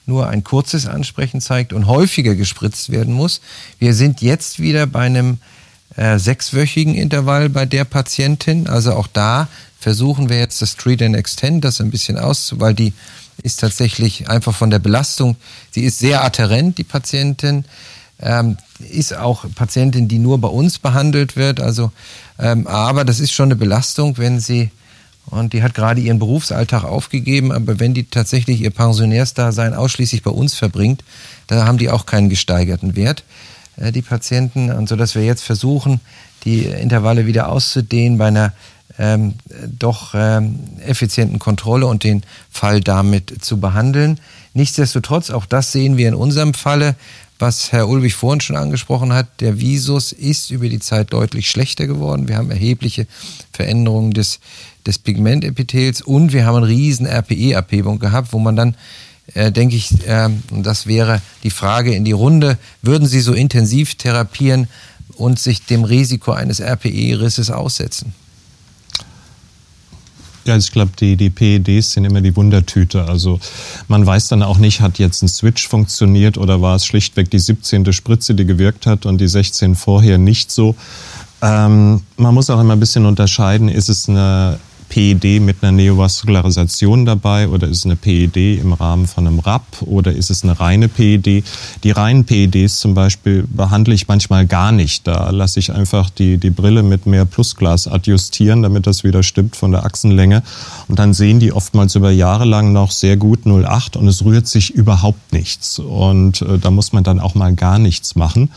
[0.06, 3.40] nur ein kurzes Ansprechen zeigt und häufiger gespritzt werden muss?
[3.78, 5.38] Wir sind jetzt wieder bei einem
[5.96, 8.68] äh, sechswöchigen Intervall bei der Patientin.
[8.68, 9.48] Also auch da
[9.78, 12.92] versuchen wir jetzt das Treat and Extend, das ein bisschen auszu, weil die
[13.42, 15.36] ist tatsächlich einfach von der Belastung,
[15.70, 17.64] sie ist sehr adherent, die Patientin,
[18.20, 18.58] ähm,
[18.90, 21.60] ist auch Patientin, die nur bei uns behandelt wird.
[21.60, 21.90] Also,
[22.38, 24.70] ähm, aber das ist schon eine Belastung, wenn sie
[25.26, 30.30] und die hat gerade ihren Berufsalltag aufgegeben, aber wenn die tatsächlich ihr Pensionärsdasein ausschließlich bei
[30.30, 31.04] uns verbringt,
[31.46, 33.22] da haben die auch keinen gesteigerten Wert.
[33.80, 36.00] Äh, die Patienten, und so dass wir jetzt versuchen,
[36.44, 38.52] die Intervalle wieder auszudehnen bei einer
[38.98, 39.34] ähm,
[39.66, 44.20] doch ähm, effizienten Kontrolle und den Fall damit zu behandeln.
[44.52, 46.96] Nichtsdestotrotz, auch das sehen wir in unserem Falle,
[47.38, 51.86] was Herr Ulrich vorhin schon angesprochen hat, der Visus ist über die Zeit deutlich schlechter
[51.86, 52.28] geworden.
[52.28, 53.06] Wir haben erhebliche
[53.52, 54.40] Veränderungen des,
[54.86, 58.76] des Pigmentepithels und wir haben eine riesen RPE-Abhebung gehabt, wo man dann
[59.34, 63.94] äh, denke ich, äh, das wäre die Frage in die Runde, würden Sie so intensiv
[63.94, 64.68] therapieren
[65.16, 68.14] und sich dem Risiko eines RPE-Risses aussetzen?
[70.46, 73.04] Ja, ich glaube, die, die PEDs sind immer die Wundertüte.
[73.04, 73.38] Also
[73.88, 77.38] man weiß dann auch nicht, hat jetzt ein Switch funktioniert oder war es schlichtweg die
[77.38, 77.92] 17.
[77.92, 80.74] Spritze, die gewirkt hat und die 16 vorher nicht so.
[81.42, 84.58] Ähm, man muss auch immer ein bisschen unterscheiden, ist es eine
[84.90, 89.82] PED mit einer Neovaskularisation dabei oder ist es eine PED im Rahmen von einem RAP
[89.82, 91.44] oder ist es eine reine PED?
[91.84, 95.06] Die reinen PEDs zum Beispiel behandle ich manchmal gar nicht.
[95.06, 99.56] Da lasse ich einfach die, die Brille mit mehr Plusglas adjustieren, damit das wieder stimmt
[99.56, 100.42] von der Achsenlänge.
[100.88, 104.48] Und dann sehen die oftmals über Jahre lang noch sehr gut 0,8 und es rührt
[104.48, 105.78] sich überhaupt nichts.
[105.78, 108.50] Und äh, da muss man dann auch mal gar nichts machen.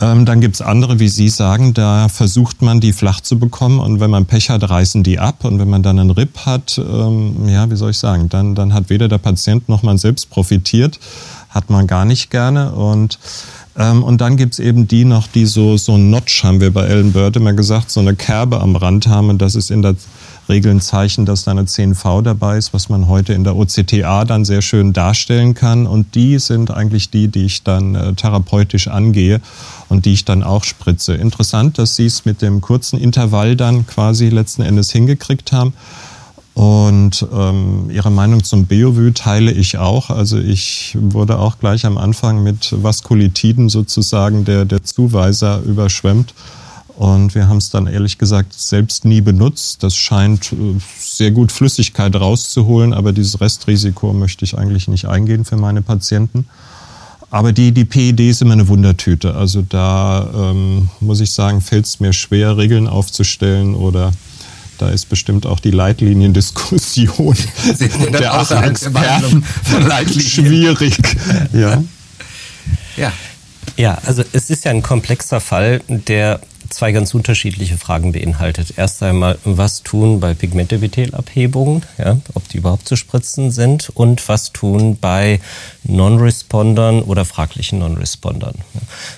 [0.00, 4.00] Ähm, dann gibt's andere, wie Sie sagen, da versucht man, die flach zu bekommen und
[4.00, 7.48] wenn man Pech hat, reißen die ab und wenn man dann einen RIP hat, ähm,
[7.48, 10.98] ja, wie soll ich sagen, dann, dann hat weder der Patient noch man selbst profitiert,
[11.50, 13.18] hat man gar nicht gerne und
[13.76, 16.86] ähm, und dann gibt's eben die noch, die so, so ein Notch, haben wir bei
[16.86, 19.94] Ellen Bird immer gesagt, so eine Kerbe am Rand haben und das ist in der
[20.48, 24.24] Regel ein Zeichen, dass da eine 10V dabei ist, was man heute in der OCTA
[24.24, 25.86] dann sehr schön darstellen kann.
[25.86, 29.40] Und die sind eigentlich die, die ich dann äh, therapeutisch angehe
[29.88, 31.14] und die ich dann auch spritze.
[31.14, 35.72] Interessant, dass Sie es mit dem kurzen Intervall dann quasi letzten Endes hingekriegt haben.
[36.54, 40.10] Und ähm, Ihre Meinung zum Beovue teile ich auch.
[40.10, 46.34] Also ich wurde auch gleich am Anfang mit Vaskulitiden sozusagen der, der Zuweiser überschwemmt.
[47.00, 49.82] Und wir haben es dann ehrlich gesagt selbst nie benutzt.
[49.82, 55.46] Das scheint äh, sehr gut Flüssigkeit rauszuholen, aber dieses Restrisiko möchte ich eigentlich nicht eingehen
[55.46, 56.44] für meine Patienten.
[57.30, 59.34] Aber die, die PED ist immer eine Wundertüte.
[59.34, 64.12] Also da ähm, muss ich sagen, fällt es mir schwer, Regeln aufzustellen oder
[64.76, 67.34] da ist bestimmt auch die Leitliniendiskussion
[68.12, 69.42] der Experten
[70.06, 70.98] schwierig.
[71.54, 71.82] Ja.
[72.98, 73.10] ja.
[73.78, 78.74] Ja, also es ist ja ein komplexer Fall, der zwei ganz unterschiedliche Fragen beinhaltet.
[78.76, 84.52] Erst einmal, was tun bei Pigmentepithelabhebungen, ja, ob die überhaupt zu spritzen sind und was
[84.52, 85.40] tun bei
[85.84, 88.54] Non-Respondern oder fraglichen Non-Respondern.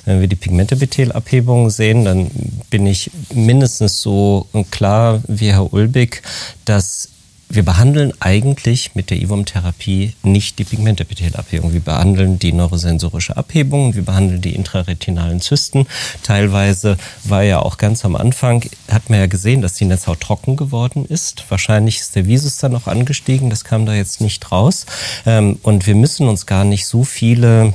[0.05, 2.31] Wenn wir die Pigmentepithelabhebungen sehen, dann
[2.71, 6.23] bin ich mindestens so klar wie Herr Ulbig,
[6.65, 7.12] dass
[7.55, 11.75] wir behandeln eigentlich mit der IVOM-Therapie nicht die Pigmentepithelabhebung.
[11.75, 15.87] Wir behandeln die neurosensorische Abhebung, wir behandeln die intraretinalen Zysten.
[16.23, 20.57] Teilweise war ja auch ganz am Anfang, hat man ja gesehen, dass die Netzhaut trocken
[20.57, 21.45] geworden ist.
[21.51, 24.87] Wahrscheinlich ist der Visus dann noch angestiegen, das kam da jetzt nicht raus.
[25.27, 27.75] Ähm, und wir müssen uns gar nicht so viele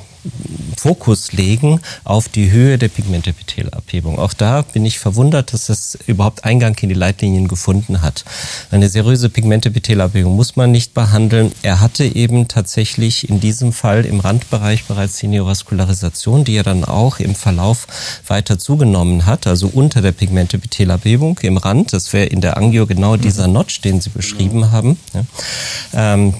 [0.77, 4.19] Fokus legen auf die Höhe der Pigmentepithelabhebung.
[4.19, 8.23] Auch da bin ich verwundert, dass das überhaupt Eingang in die Leitlinien gefunden hat.
[8.71, 11.51] Eine seriöse Pigmentepithelabhebung muss man nicht behandeln.
[11.63, 16.85] Er hatte eben tatsächlich in diesem Fall im Randbereich bereits die Neovaskularisation, die er dann
[16.85, 17.87] auch im Verlauf
[18.27, 21.93] weiter zugenommen hat, also unter der Pigmentepithelabhebung im Rand.
[21.93, 24.97] Das wäre in der Angio genau dieser Notch, den Sie beschrieben haben.
[25.13, 26.13] Ja.
[26.13, 26.33] Ähm,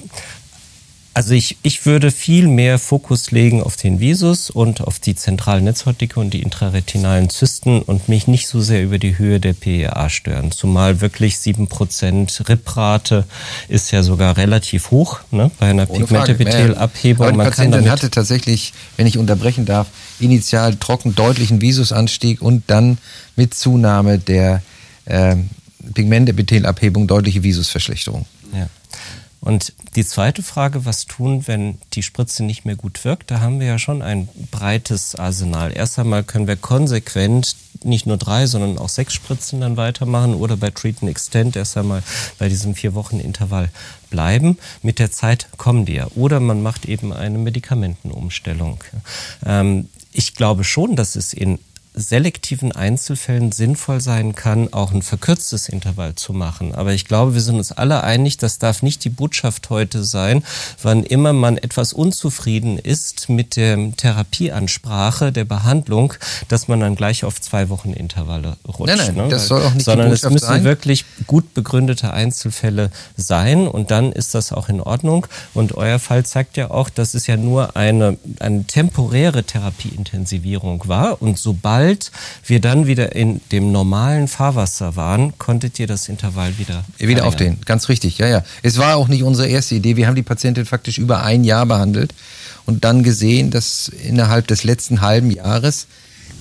[1.18, 5.64] also ich, ich würde viel mehr Fokus legen auf den Visus und auf die zentralen
[5.64, 10.10] Netzhautdicke und die intraretinalen Zysten und mich nicht so sehr über die Höhe der PEA
[10.10, 10.52] stören.
[10.52, 13.24] Zumal wirklich 7% RIP-Rate
[13.66, 17.26] ist ja sogar relativ hoch ne, bei einer Pigmentepithelabhebung.
[17.26, 19.88] Aber die Man Patientin hatte tatsächlich, wenn ich unterbrechen darf,
[20.20, 22.96] initial trocken deutlichen Visusanstieg und dann
[23.34, 24.62] mit Zunahme der
[25.06, 25.34] äh,
[25.94, 28.24] Pigmentepithelabhebung deutliche Visusverschlechterung.
[28.54, 28.68] Ja.
[29.40, 33.30] Und die zweite Frage, was tun, wenn die Spritze nicht mehr gut wirkt?
[33.30, 35.72] Da haben wir ja schon ein breites Arsenal.
[35.76, 40.56] Erst einmal können wir konsequent nicht nur drei, sondern auch sechs Spritzen dann weitermachen oder
[40.56, 42.02] bei Treat and Extend erst einmal
[42.38, 43.70] bei diesem vier Wochen Intervall
[44.10, 44.58] bleiben.
[44.82, 46.08] Mit der Zeit kommen die ja.
[46.16, 48.82] Oder man macht eben eine Medikamentenumstellung.
[49.46, 51.60] Ähm, ich glaube schon, dass es in
[51.98, 56.74] selektiven Einzelfällen sinnvoll sein kann, auch ein verkürztes Intervall zu machen.
[56.74, 60.44] Aber ich glaube, wir sind uns alle einig, das darf nicht die Botschaft heute sein,
[60.82, 66.14] wann immer man etwas unzufrieden ist mit der Therapieansprache, der Behandlung,
[66.48, 68.96] dass man dann gleich auf zwei Wochen Intervalle rutscht.
[68.96, 69.28] Nein, nein, ne?
[69.28, 70.64] das soll auch nicht Sondern die Botschaft es müssen sein.
[70.64, 75.26] wirklich gut begründete Einzelfälle sein und dann ist das auch in Ordnung.
[75.54, 81.20] Und euer Fall zeigt ja auch, dass es ja nur eine, eine temporäre Therapieintensivierung war
[81.20, 82.10] und sobald sobald
[82.46, 87.58] wir dann wieder in dem normalen Fahrwasser waren, konntet ihr das Intervall wieder wieder aufdehnen.
[87.64, 88.44] Ganz richtig, ja, ja.
[88.62, 89.96] Es war auch nicht unsere erste Idee.
[89.96, 92.14] Wir haben die Patientin faktisch über ein Jahr behandelt
[92.66, 95.86] und dann gesehen, dass innerhalb des letzten halben Jahres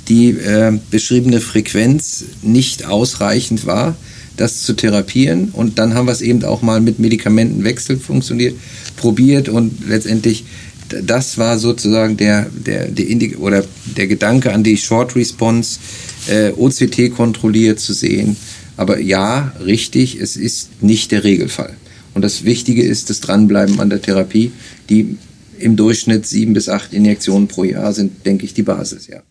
[0.10, 3.96] die äh, beschriebene Frequenz nicht ausreichend war,
[4.36, 5.50] das zu therapieren.
[5.50, 8.56] Und dann haben wir es eben auch mal mit Medikamentenwechsel funktioniert,
[8.98, 10.46] probiert und letztendlich
[10.90, 13.64] das war sozusagen der, der, der, Indi oder
[13.98, 15.80] der Gedanke an die Short Response,
[16.28, 18.36] äh, OCT kontrolliert zu sehen.
[18.78, 21.76] Aber ja, richtig, es ist nicht der Regelfall.
[22.14, 24.52] Und das Wichtige ist das Dranbleiben an der Therapie,
[24.90, 25.18] die
[25.60, 29.22] im Durchschnitt sieben bis acht Injektionen pro Jahr sind, denke ich, die Basis, ja.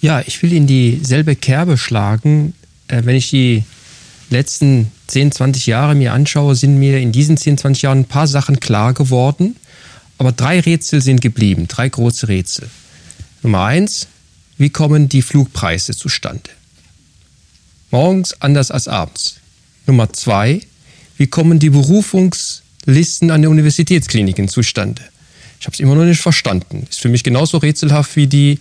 [0.00, 2.54] Ja, ich will in dieselbe Kerbe schlagen.
[2.88, 3.62] Äh, wenn ich die
[4.30, 8.26] letzten 10, 20 Jahre mir anschaue, sind mir in diesen 10, 20 Jahren ein paar
[8.26, 9.56] Sachen klar geworden.
[10.18, 12.68] Aber drei Rätsel sind geblieben, drei große Rätsel.
[13.42, 14.06] Nummer eins,
[14.58, 16.50] wie kommen die Flugpreise zustande?
[17.90, 19.36] Morgens anders als abends.
[19.86, 20.60] Nummer zwei,
[21.16, 25.02] wie kommen die Berufungslisten an den Universitätskliniken zustande?
[25.60, 26.86] Ich habe es immer noch nicht verstanden.
[26.88, 28.58] Ist für mich genauso rätselhaft wie die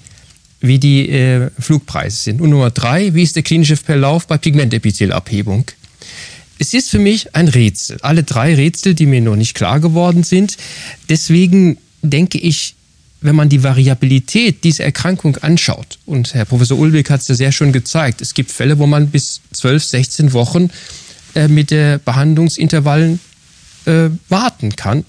[0.61, 2.39] wie die äh, Flugpreise sind.
[2.39, 5.65] Und Nummer drei, wie ist der klinische Verlauf bei Pigmentepithelabhebung?
[6.61, 7.97] Es ist für mich ein Rätsel.
[8.03, 10.57] Alle drei Rätsel, die mir noch nicht klar geworden sind.
[11.09, 12.75] Deswegen denke ich,
[13.19, 17.51] wenn man die Variabilität dieser Erkrankung anschaut, und Herr Professor Ulbeck hat es ja sehr
[17.51, 20.69] schön gezeigt, es gibt Fälle, wo man bis 12, 16 Wochen
[21.33, 23.19] äh, mit der Behandlungsintervallen
[23.85, 25.03] äh, warten kann.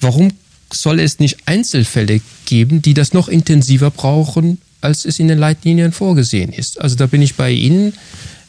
[0.00, 0.30] Warum
[0.72, 5.90] soll es nicht Einzelfälle geben, die das noch intensiver brauchen, als es in den Leitlinien
[5.90, 6.80] vorgesehen ist?
[6.80, 7.94] Also da bin ich bei Ihnen.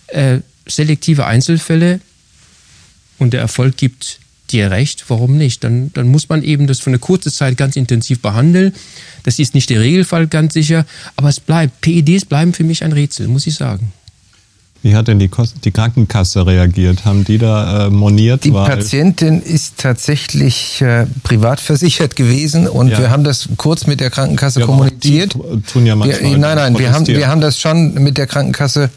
[0.10, 2.02] Äh, selektive Einzelfälle
[3.19, 4.19] und der Erfolg gibt
[4.51, 5.63] dir recht, warum nicht?
[5.63, 8.73] Dann, dann muss man eben das für eine kurze Zeit ganz intensiv behandeln.
[9.23, 12.91] Das ist nicht der Regelfall ganz sicher, aber es bleibt, PEDs bleiben für mich ein
[12.91, 13.91] Rätsel, muss ich sagen.
[14.86, 15.32] Wie hat denn die,
[15.63, 17.06] die Krankenkasse reagiert?
[17.06, 18.43] Haben die da äh, moniert?
[18.43, 22.99] Die Patientin ist tatsächlich äh, privat versichert gewesen und ja.
[22.99, 25.34] wir haben das kurz mit der Krankenkasse ja, kommuniziert.
[25.34, 28.28] Die tun ja manchmal wir, nein, nein, wir haben, wir haben das schon mit der
[28.28, 28.91] Krankenkasse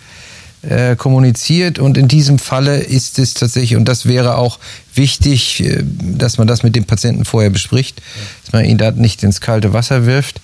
[0.62, 4.58] äh, kommuniziert und in diesem Falle ist es tatsächlich, und das wäre auch
[4.94, 8.02] wichtig, äh, dass man das mit dem Patienten vorher bespricht,
[8.44, 10.40] dass man ihn da nicht ins kalte Wasser wirft.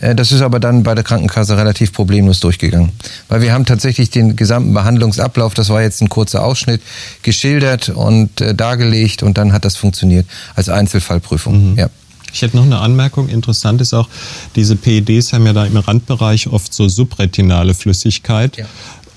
[0.00, 2.92] Äh, das ist aber dann bei der Krankenkasse relativ problemlos durchgegangen.
[3.28, 6.80] Weil wir haben tatsächlich den gesamten Behandlungsablauf, das war jetzt ein kurzer Ausschnitt,
[7.22, 11.72] geschildert und äh, dargelegt und dann hat das funktioniert als Einzelfallprüfung.
[11.72, 11.78] Mhm.
[11.78, 11.90] Ja.
[12.32, 13.28] Ich hätte noch eine Anmerkung.
[13.28, 14.08] Interessant ist auch,
[14.54, 18.56] diese PEDs haben ja da im Randbereich oft so subretinale Flüssigkeit.
[18.56, 18.66] Ja.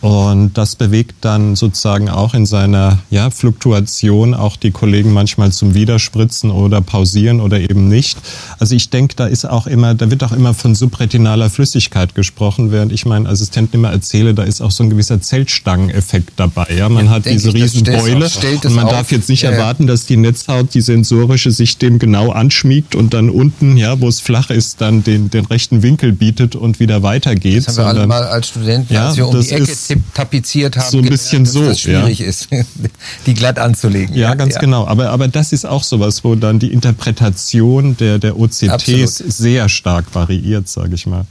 [0.03, 5.75] Und das bewegt dann sozusagen auch in seiner ja, Fluktuation auch die Kollegen manchmal zum
[5.75, 8.17] Widerspritzen oder pausieren oder eben nicht.
[8.59, 12.69] Also ich denke, da ist auch immer, da wird auch immer von subretinaler Flüssigkeit gesprochen,
[12.69, 16.67] während ich meinen Assistenten immer erzähle, da ist auch so ein gewisser Zeltstangeneffekt dabei.
[16.77, 18.29] Ja, man ja, hat diese Riesenbeule
[18.65, 18.91] und man auf.
[18.91, 23.13] darf jetzt nicht ja, erwarten, dass die Netzhaut, die sensorische, sich dem genau anschmiegt und
[23.13, 27.03] dann unten, ja, wo es flach ist, dann den, den rechten Winkel bietet und wieder
[27.03, 27.65] weitergeht.
[27.65, 30.89] Das haben wir alle mal als Studenten, ja, als wir um die Ecke tapeziert haben,
[30.89, 32.27] so ein bisschen gelernt, dass so, das schwierig ja.
[32.27, 32.47] ist,
[33.25, 34.15] die glatt anzulegen.
[34.15, 34.59] Ja, ganz ja.
[34.61, 34.87] genau.
[34.87, 39.09] Aber, aber das ist auch sowas, wo dann die Interpretation der, der OCTs Absolut.
[39.09, 41.25] sehr stark variiert, sage ich mal.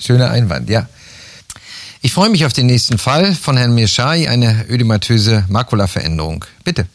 [0.00, 0.88] Schöner Einwand, ja.
[2.02, 6.44] Ich freue mich auf den nächsten Fall von Herrn Mirschai, eine ödematöse Makulaveränderung.
[6.62, 6.86] Bitte.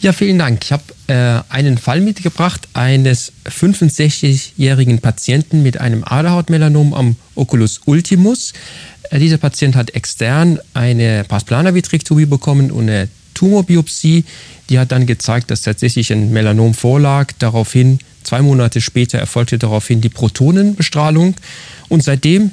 [0.00, 0.64] Ja, vielen Dank.
[0.64, 8.52] Ich habe äh, einen Fall mitgebracht eines 65-jährigen Patienten mit einem Aderhautmelanom am Oculus ultimus.
[9.10, 14.24] Äh, dieser Patient hat extern eine Pasplana-Vitrektomie bekommen und eine Tumorbiopsie.
[14.68, 17.32] Die hat dann gezeigt, dass tatsächlich ein Melanom vorlag.
[17.38, 21.34] Daraufhin, zwei Monate später, erfolgte daraufhin die Protonenbestrahlung.
[21.88, 22.50] Und seitdem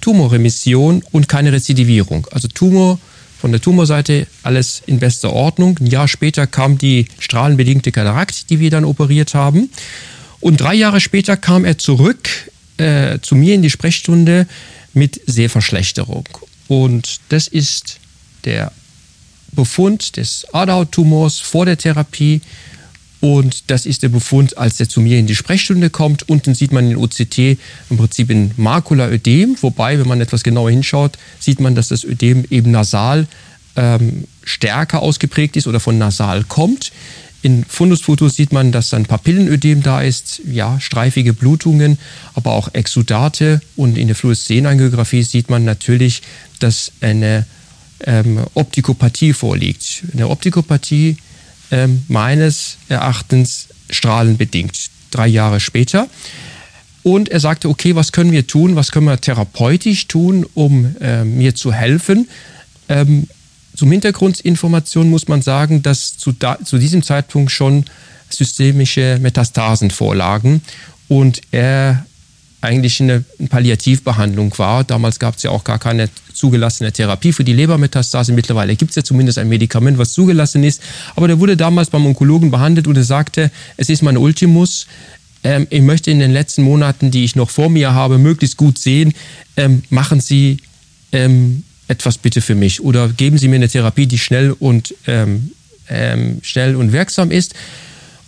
[0.00, 2.26] Tumorremission und keine Rezidivierung.
[2.30, 2.98] Also Tumor
[3.44, 5.76] von der Tumorseite alles in bester Ordnung.
[5.78, 9.68] Ein Jahr später kam die strahlenbedingte Katarakt, die wir dann operiert haben.
[10.40, 12.26] Und drei Jahre später kam er zurück
[12.78, 14.46] äh, zu mir in die Sprechstunde
[14.94, 16.26] mit Sehverschlechterung.
[16.68, 18.00] Und das ist
[18.46, 18.72] der
[19.52, 22.40] Befund des Aderhauttumors vor der Therapie.
[23.24, 26.28] Und das ist der Befund, als er zu mir in die Sprechstunde kommt.
[26.28, 27.38] Unten sieht man in OCT
[27.88, 29.56] im Prinzip ein Makulaödem.
[29.62, 33.26] Wobei, wenn man etwas genauer hinschaut, sieht man, dass das Ödem eben nasal
[33.76, 36.92] ähm, stärker ausgeprägt ist oder von nasal kommt.
[37.40, 41.96] In Fundusfotos sieht man, dass ein Papillenödem da ist, ja, streifige Blutungen,
[42.34, 43.62] aber auch Exudate.
[43.74, 46.20] Und in der Fluoreszenangiographie sieht man natürlich,
[46.60, 47.46] dass eine
[48.04, 50.02] ähm, Optikopathie vorliegt.
[50.12, 51.16] Eine Optikopathie
[51.70, 56.08] ähm, meines Erachtens strahlenbedingt, drei Jahre später.
[57.02, 61.24] Und er sagte, okay, was können wir tun, was können wir therapeutisch tun, um äh,
[61.24, 62.28] mir zu helfen?
[62.88, 63.28] Ähm,
[63.76, 67.84] zum Hintergrundinformation muss man sagen, dass zu, da, zu diesem Zeitpunkt schon
[68.30, 70.62] systemische Metastasen vorlagen
[71.08, 72.06] und er
[72.64, 74.84] eigentlich eine Palliativbehandlung war.
[74.84, 78.32] Damals gab es ja auch gar keine zugelassene Therapie für die Lebermetastase.
[78.32, 80.82] Mittlerweile gibt es ja zumindest ein Medikament, was zugelassen ist.
[81.16, 84.86] Aber der wurde damals beim Onkologen behandelt und er sagte, es ist mein Ultimus.
[85.44, 88.78] Ähm, ich möchte in den letzten Monaten, die ich noch vor mir habe, möglichst gut
[88.78, 89.14] sehen.
[89.56, 90.58] Ähm, machen Sie
[91.12, 95.52] ähm, etwas bitte für mich oder geben Sie mir eine Therapie, die schnell und, ähm,
[95.88, 97.54] ähm, schnell und wirksam ist.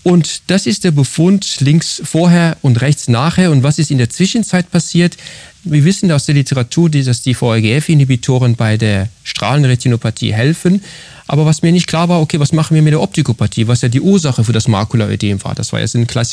[0.06, 3.50] Und das ist der Befund links vorher und rechts nachher.
[3.50, 5.16] Und was ist in der Zwischenzeit passiert?
[5.64, 10.80] Wir wissen aus der Literatur, dass die VEGF-Inhibitoren bei der Strahlenretinopathie helfen.
[11.26, 13.88] Aber was mir nicht klar war, okay, was machen wir mit der Optikopathie, was ja
[13.88, 15.56] die Ursache für das Makulaödem war.
[15.56, 15.88] Das war ja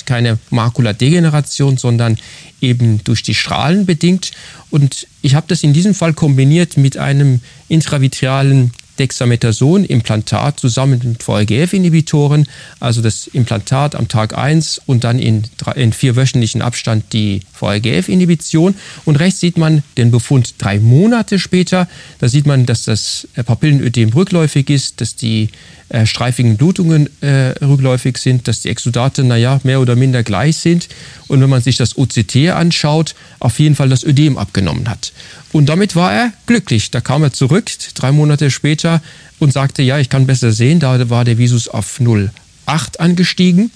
[0.06, 2.20] keine Makuladegeneration, sondern
[2.62, 4.34] eben durch die Strahlen bedingt.
[4.70, 11.28] Und ich habe das in diesem Fall kombiniert mit einem intravitrealen Dexamethason, Implantat zusammen mit
[11.28, 12.48] VEGF-Inhibitoren,
[12.80, 15.44] also das Implantat am Tag 1 und dann in,
[15.76, 18.76] in vierwöchentlichen Abstand die VEGF-Inhibition.
[19.06, 21.88] Und rechts sieht man den Befund drei Monate später.
[22.20, 25.50] Da sieht man, dass das Papillenödem rückläufig ist, dass die
[25.90, 30.88] äh, streifigen Blutungen äh, rückläufig sind, dass die Exudate, naja, mehr oder minder gleich sind.
[31.28, 35.14] Und wenn man sich das OCT anschaut, auf jeden Fall das Ödem abgenommen hat.
[35.52, 36.90] Und damit war er glücklich.
[36.90, 38.93] Da kam er zurück, drei Monate später,
[39.40, 40.80] und sagte, ja, ich kann besser sehen.
[40.80, 43.72] Da war der Visus auf 0,8 angestiegen.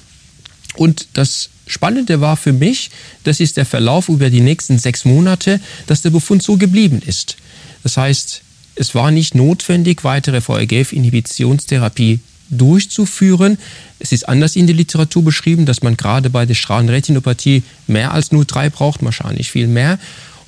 [0.75, 2.91] Und das Spannende war für mich,
[3.23, 7.35] das ist der Verlauf über die nächsten sechs Monate, dass der Befund so geblieben ist.
[7.83, 8.41] Das heißt,
[8.75, 13.57] es war nicht notwendig, weitere VEGF-Inhibitionstherapie durchzuführen.
[13.99, 18.31] Es ist anders in der Literatur beschrieben, dass man gerade bei der Strahlenretinopathie mehr als
[18.31, 19.99] 0,3 braucht, wahrscheinlich viel mehr.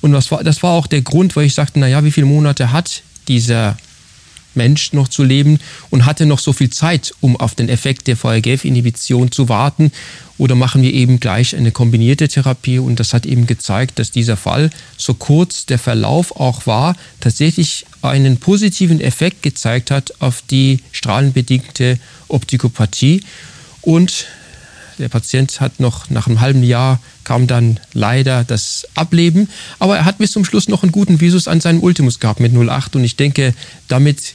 [0.02, 2.72] Und das war, das war auch der Grund, weil ich sagte, naja, wie viele Monate
[2.72, 3.78] hat dieser
[4.60, 8.18] Mensch noch zu leben und hatte noch so viel Zeit, um auf den Effekt der
[8.22, 9.92] VEGF-Inhibition zu warten.
[10.38, 14.38] Oder machen wir eben gleich eine kombinierte Therapie und das hat eben gezeigt, dass dieser
[14.38, 20.80] Fall, so kurz der Verlauf auch war, tatsächlich einen positiven Effekt gezeigt hat auf die
[20.92, 23.24] strahlenbedingte Optikopathie.
[23.82, 24.28] Und
[25.00, 29.50] der Patient hat noch nach einem halben Jahr kam dann leider das Ableben,
[29.80, 32.54] aber er hat bis zum Schluss noch einen guten Visus an seinem Ultimus gehabt mit
[32.54, 33.54] 0,8 und ich denke,
[33.88, 34.34] damit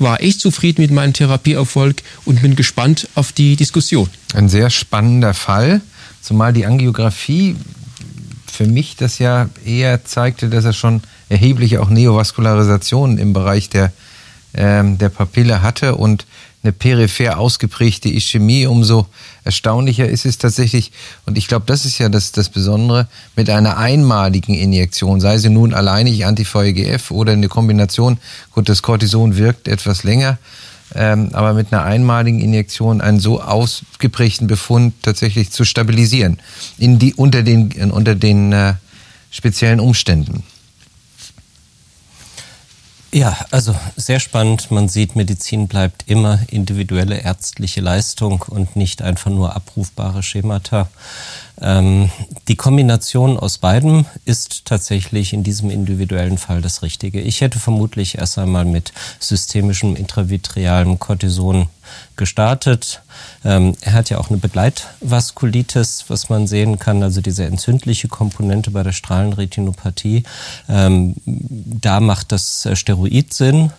[0.00, 4.08] war ich zufrieden mit meinem Therapieerfolg und bin gespannt auf die Diskussion.
[4.34, 5.80] Ein sehr spannender Fall,
[6.22, 7.56] zumal die Angiografie
[8.56, 13.92] für mich das ja eher zeigte, dass er schon erhebliche auch Neovaskularisation im Bereich der,
[14.54, 16.26] ähm, der Papille hatte und
[16.66, 19.06] eine peripher ausgeprägte Ischämie, umso
[19.44, 20.90] erstaunlicher ist es tatsächlich,
[21.24, 23.06] und ich glaube, das ist ja das, das Besondere,
[23.36, 28.18] mit einer einmaligen Injektion, sei sie nun alleinig Anti-VEGF oder in der Kombination,
[28.50, 30.38] gut, das Cortison wirkt etwas länger,
[30.94, 36.40] ähm, aber mit einer einmaligen Injektion einen so ausgeprägten Befund tatsächlich zu stabilisieren,
[36.78, 38.74] in die, unter den, unter den äh,
[39.30, 40.42] speziellen Umständen.
[43.16, 44.70] Ja, also sehr spannend.
[44.70, 50.90] Man sieht, Medizin bleibt immer individuelle ärztliche Leistung und nicht einfach nur abrufbare Schemata.
[51.58, 52.10] Ähm,
[52.48, 57.22] die Kombination aus beidem ist tatsächlich in diesem individuellen Fall das Richtige.
[57.22, 61.70] Ich hätte vermutlich erst einmal mit systemischem intravitrealem Cortison
[62.16, 63.02] gestartet.
[63.44, 68.70] Ähm, er hat ja auch eine Begleitvaskulitis, was man sehen kann, also diese entzündliche Komponente
[68.70, 70.24] bei der Strahlenretinopathie.
[70.68, 73.70] Ähm, da macht das Steroid Sinn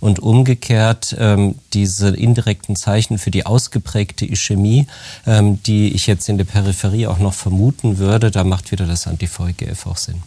[0.00, 4.86] und umgekehrt ähm, diese indirekten Zeichen für die ausgeprägte Ischämie,
[5.26, 9.06] ähm, die ich jetzt in der Peripherie auch noch vermuten würde, da macht wieder das
[9.06, 10.22] Anti-VEGF auch Sinn.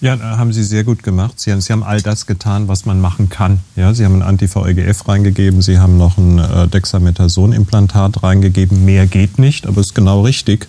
[0.00, 1.40] Ja, haben Sie sehr gut gemacht.
[1.40, 3.60] Sie haben, Sie haben all das getan, was man machen kann.
[3.76, 8.84] Ja, Sie haben ein Anti-VEGF reingegeben, Sie haben noch ein äh, Dexamethason-Implantat reingegeben.
[8.84, 10.68] Mehr geht nicht, aber ist genau richtig.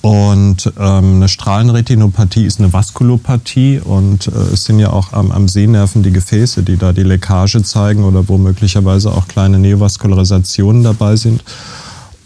[0.00, 5.48] Und ähm, eine Strahlenretinopathie ist eine Vaskulopathie und äh, es sind ja auch am, am
[5.48, 11.16] Sehnerven die Gefäße, die da die Leckage zeigen oder wo möglicherweise auch kleine Neovaskularisationen dabei
[11.16, 11.42] sind.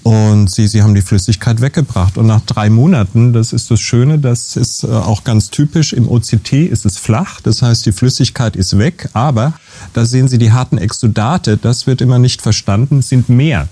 [0.08, 2.16] Und sie, sie haben die Flüssigkeit weggebracht.
[2.16, 6.08] Und nach drei Monaten, das ist das Schöne, das ist äh, auch ganz typisch, im
[6.08, 9.52] OCT ist es flach, das heißt, die Flüssigkeit ist weg, aber
[9.92, 13.68] da sehen Sie die harten Exudate, das wird immer nicht verstanden, sind mehr.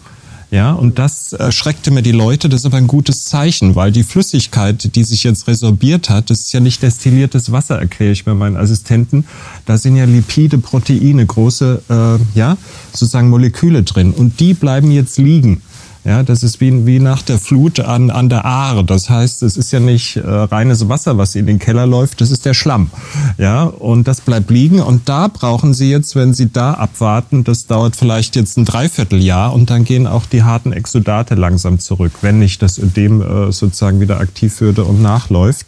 [0.50, 2.48] Ja, und das erschreckte mir die Leute.
[2.48, 6.40] Das ist aber ein gutes Zeichen, weil die Flüssigkeit, die sich jetzt resorbiert hat, das
[6.40, 9.24] ist ja nicht destilliertes Wasser, erkläre ich mir meinen Assistenten.
[9.64, 12.56] Da sind ja Lipide, Proteine, große, äh, ja,
[12.92, 14.12] sozusagen Moleküle drin.
[14.12, 15.62] Und die bleiben jetzt liegen.
[16.06, 18.84] Ja, das ist wie, wie nach der Flut an, an der Aare.
[18.84, 22.30] Das heißt, es ist ja nicht äh, reines Wasser, was in den Keller läuft, das
[22.30, 22.90] ist der Schlamm.
[23.38, 24.80] Ja, und das bleibt liegen.
[24.80, 29.52] Und da brauchen Sie jetzt, wenn Sie da abwarten, das dauert vielleicht jetzt ein Dreivierteljahr
[29.52, 33.98] und dann gehen auch die harten Exudate langsam zurück, wenn nicht das Ödem äh, sozusagen
[33.98, 35.66] wieder aktiv würde und nachläuft.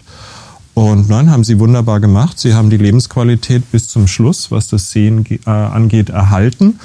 [0.74, 2.39] Und nein, haben sie wunderbar gemacht.
[2.39, 6.78] Sie haben die Lebensqualität bis zum Schluss, was das Sehen äh, angeht, erhalten.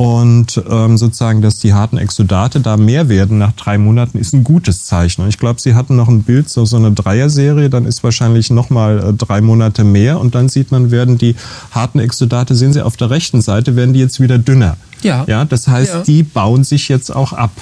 [0.00, 4.44] Und ähm, sozusagen, dass die harten Exudate da mehr werden nach drei Monaten, ist ein
[4.44, 5.20] gutes Zeichen.
[5.20, 8.48] Und ich glaube, sie hatten noch ein Bild, so, so eine Dreier-Serie, dann ist wahrscheinlich
[8.48, 10.18] nochmal äh, drei Monate mehr.
[10.18, 11.36] Und dann sieht man, werden die
[11.72, 14.78] harten Exudate, sehen Sie auf der rechten Seite, werden die jetzt wieder dünner.
[15.02, 15.24] Ja.
[15.28, 16.00] Ja, das heißt, ja.
[16.00, 17.52] die bauen sich jetzt auch ab.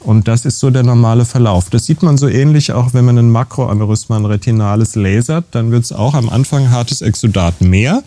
[0.00, 1.70] Und das ist so der normale Verlauf.
[1.70, 5.84] Das sieht man so ähnlich auch, wenn man ein Makroaneurysma, ein retinales lasert, dann wird
[5.84, 8.02] es auch am Anfang hartes Exudat mehr.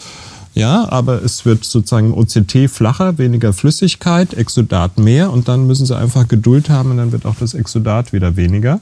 [0.53, 5.95] Ja, aber es wird sozusagen OCT flacher, weniger Flüssigkeit, Exudat mehr und dann müssen sie
[5.95, 8.81] einfach Geduld haben und dann wird auch das Exudat wieder weniger.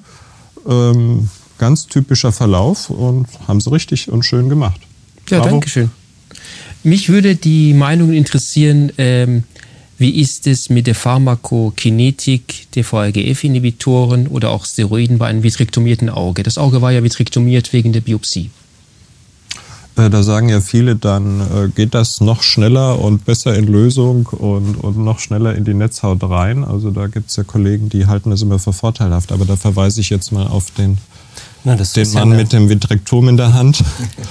[0.68, 4.80] Ähm, ganz typischer Verlauf und haben sie richtig und schön gemacht.
[5.30, 5.91] Ja, danke schön.
[6.84, 9.43] Mich würde die Meinung interessieren, ähm,
[9.97, 16.43] wie ist es mit der Pharmakokinetik der VEGF-Inhibitoren oder auch Steroiden bei einem vitrektomierten Auge?
[16.43, 18.51] Das Auge war ja vitrektomiert wegen der Biopsie.
[19.98, 24.28] Äh, da sagen ja viele, dann äh, geht das noch schneller und besser in Lösung
[24.28, 26.64] und, und noch schneller in die Netzhaut rein.
[26.64, 29.32] Also da gibt es ja Kollegen, die halten das immer für vorteilhaft.
[29.32, 31.00] Aber da verweise ich jetzt mal auf den
[31.64, 33.84] na, den Mann ja mit dem Vitrektom in der Hand.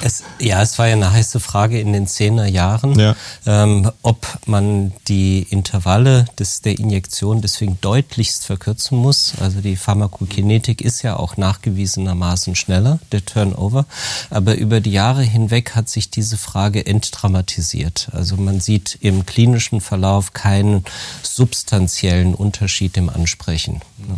[0.03, 3.17] Es, ja, es war ja eine heiße Frage in den Zehnerjahren, ja.
[3.47, 9.35] ähm, ob man die Intervalle des, der Injektion deswegen deutlichst verkürzen muss.
[9.41, 13.87] Also die Pharmakokinetik ist ja auch nachgewiesenermaßen schneller, der Turnover.
[14.31, 18.09] Aber über die Jahre hinweg hat sich diese Frage entdramatisiert.
[18.13, 20.85] Also man sieht im klinischen Verlauf keinen
[21.23, 23.81] substanziellen Unterschied im Ansprechen.
[24.09, 24.17] Ja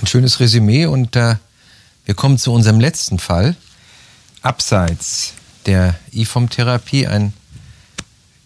[0.00, 1.36] ein schönes Resümee und äh,
[2.04, 3.56] wir kommen zu unserem letzten Fall.
[4.42, 5.34] Abseits
[5.66, 7.32] der IFOM-Therapie ein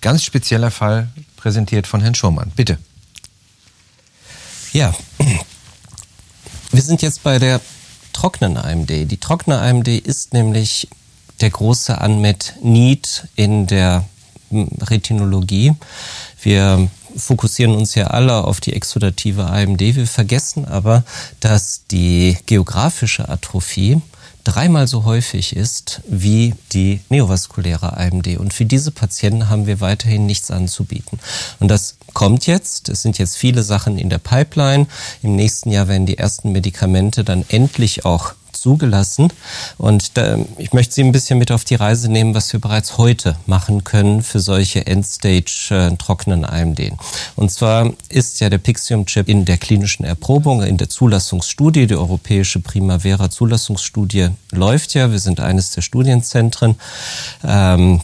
[0.00, 2.50] ganz spezieller Fall präsentiert von Herrn Schurmann.
[2.56, 2.78] Bitte.
[4.72, 4.94] Ja,
[6.72, 7.60] wir sind jetzt bei der
[8.12, 8.88] trockenen AMD.
[8.88, 10.88] Die trockene AMD ist nämlich
[11.40, 14.04] der große Unmet Need in der
[14.48, 15.74] hm, Retinologie.
[16.40, 19.80] Wir fokussieren uns ja alle auf die exudative AMD.
[19.80, 21.04] Wir vergessen aber,
[21.40, 24.00] dass die geografische Atrophie
[24.44, 28.38] dreimal so häufig ist wie die neovaskuläre AMD.
[28.38, 31.18] Und für diese Patienten haben wir weiterhin nichts anzubieten.
[31.60, 32.88] Und das kommt jetzt.
[32.88, 34.86] Es sind jetzt viele Sachen in der Pipeline.
[35.22, 39.32] Im nächsten Jahr werden die ersten Medikamente dann endlich auch zugelassen.
[39.76, 42.96] Und da, ich möchte Sie ein bisschen mit auf die Reise nehmen, was wir bereits
[42.96, 46.92] heute machen können für solche Endstage äh, AMD.
[47.36, 52.60] Und zwar ist ja der Pixium-Chip in der klinischen Erprobung, in der Zulassungsstudie, die europäische
[52.60, 55.10] Primavera-Zulassungsstudie läuft ja.
[55.10, 56.76] Wir sind eines der Studienzentren.
[57.44, 58.00] Ähm,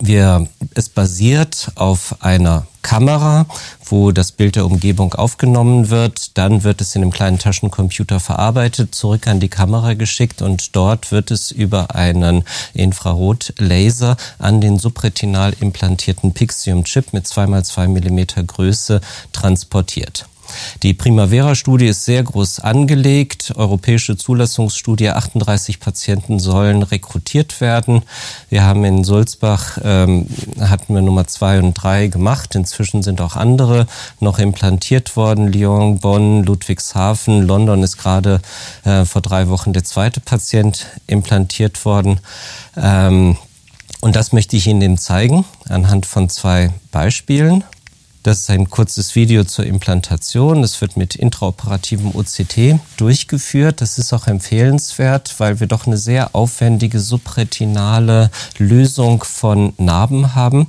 [0.00, 3.46] wir, es basiert auf einer Kamera,
[3.84, 6.36] wo das Bild der Umgebung aufgenommen wird.
[6.38, 11.12] Dann wird es in einem kleinen Taschencomputer verarbeitet, zurück an die Kamera geschickt und dort
[11.12, 19.00] wird es über einen Infrarotlaser an den subretinal implantierten Pixium-Chip mit 2x2 mm Größe
[19.32, 20.26] transportiert.
[20.82, 23.52] Die Primavera-Studie ist sehr groß angelegt.
[23.56, 28.02] Europäische Zulassungsstudie, 38 Patienten sollen rekrutiert werden.
[28.48, 30.26] Wir haben in Sulzbach, ähm,
[30.60, 32.54] hatten wir Nummer zwei und drei gemacht.
[32.54, 33.86] Inzwischen sind auch andere
[34.20, 35.52] noch implantiert worden.
[35.52, 38.40] Lyon, Bonn, Ludwigshafen, London ist gerade
[38.84, 42.20] äh, vor drei Wochen der zweite Patient implantiert worden.
[42.76, 43.36] Ähm,
[44.00, 47.64] und das möchte ich Ihnen zeigen anhand von zwei Beispielen.
[48.22, 50.60] Das ist ein kurzes Video zur Implantation.
[50.60, 53.80] Das wird mit intraoperativem OCT durchgeführt.
[53.80, 60.66] Das ist auch empfehlenswert, weil wir doch eine sehr aufwendige subretinale Lösung von Narben haben.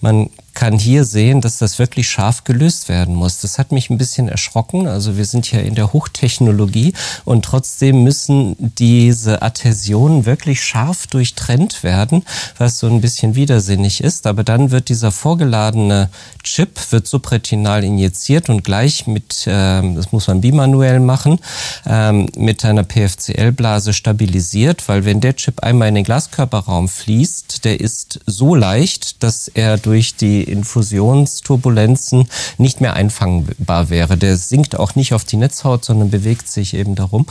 [0.00, 3.40] Man kann hier sehen, dass das wirklich scharf gelöst werden muss.
[3.40, 4.86] Das hat mich ein bisschen erschrocken.
[4.86, 6.94] Also wir sind ja in der Hochtechnologie
[7.24, 12.24] und trotzdem müssen diese Adhäsionen wirklich scharf durchtrennt werden,
[12.56, 14.26] was so ein bisschen widersinnig ist.
[14.26, 16.10] Aber dann wird dieser vorgeladene
[16.42, 21.38] Chip wird subretinal injiziert und gleich mit, äh, das muss man bimanuell machen,
[21.86, 27.80] ähm, mit einer PFCL-Blase stabilisiert, weil wenn der Chip einmal in den Glaskörperraum fließt, der
[27.80, 32.28] ist so leicht, dass er durch die Infusionsturbulenzen
[32.58, 34.16] nicht mehr einfangbar wäre.
[34.16, 37.26] Der sinkt auch nicht auf die Netzhaut, sondern bewegt sich eben darum.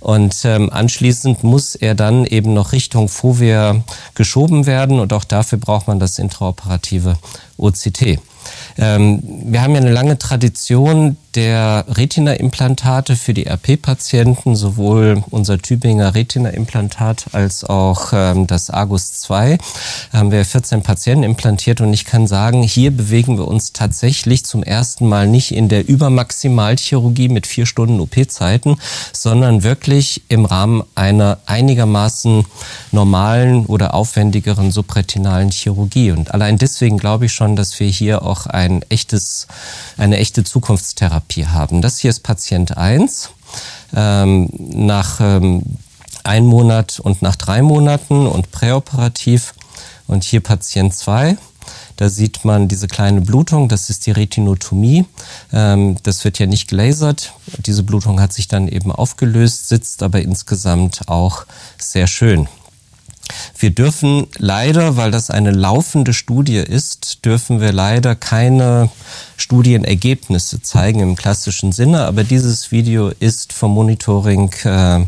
[0.00, 3.82] Und ähm, anschließend muss er dann eben noch Richtung Fovea
[4.14, 7.16] geschoben werden und auch dafür braucht man das intraoperative
[7.56, 8.18] OCT.
[8.78, 16.14] Ähm, wir haben ja eine lange Tradition der Retina-Implantate für die RP-Patienten, sowohl unser Tübinger
[16.14, 19.58] Retina-Implantat als auch ähm, das Argus 2,
[20.12, 24.64] haben wir 14 Patienten implantiert und ich kann sagen, hier bewegen wir uns tatsächlich zum
[24.64, 28.76] ersten Mal nicht in der Übermaximalchirurgie mit vier Stunden OP-Zeiten,
[29.12, 32.44] sondern wirklich im Rahmen einer einigermaßen
[32.90, 36.10] normalen oder aufwendigeren subretinalen Chirurgie.
[36.10, 39.46] Und allein deswegen glaube ich schon, dass wir hier auch ein echtes,
[39.96, 41.82] eine echte Zukunftstherapie haben.
[41.82, 43.30] Das hier ist Patient 1.
[43.94, 45.62] Ähm, nach ähm,
[46.24, 49.54] ein Monat und nach drei Monaten und präoperativ.
[50.06, 51.36] Und hier Patient 2.
[51.96, 55.04] Da sieht man diese kleine Blutung, das ist die Retinotomie.
[55.52, 57.34] Ähm, das wird ja nicht gelasert.
[57.58, 61.44] Diese Blutung hat sich dann eben aufgelöst, sitzt aber insgesamt auch
[61.78, 62.48] sehr schön.
[63.58, 68.90] Wir dürfen leider, weil das eine laufende Studie ist, dürfen wir leider keine
[69.36, 75.00] Studienergebnisse zeigen im klassischen Sinne, aber dieses Video ist vom Monitoring äh,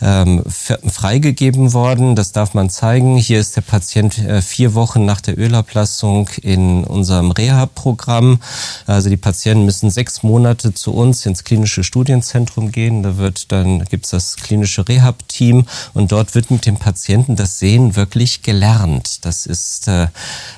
[0.00, 2.16] ähm, freigegeben worden.
[2.16, 3.16] Das darf man zeigen.
[3.16, 8.40] Hier ist der Patient äh, vier Wochen nach der Ölablassung in unserem Reha-Programm.
[8.86, 13.02] Also die Patienten müssen sechs Monate zu uns ins klinische Studienzentrum gehen.
[13.02, 17.96] Da wird dann gibt's das klinische Rehab-Team und dort wird mit dem Patienten das Sehen
[17.96, 19.24] wirklich gelernt.
[19.24, 20.08] Das ist äh,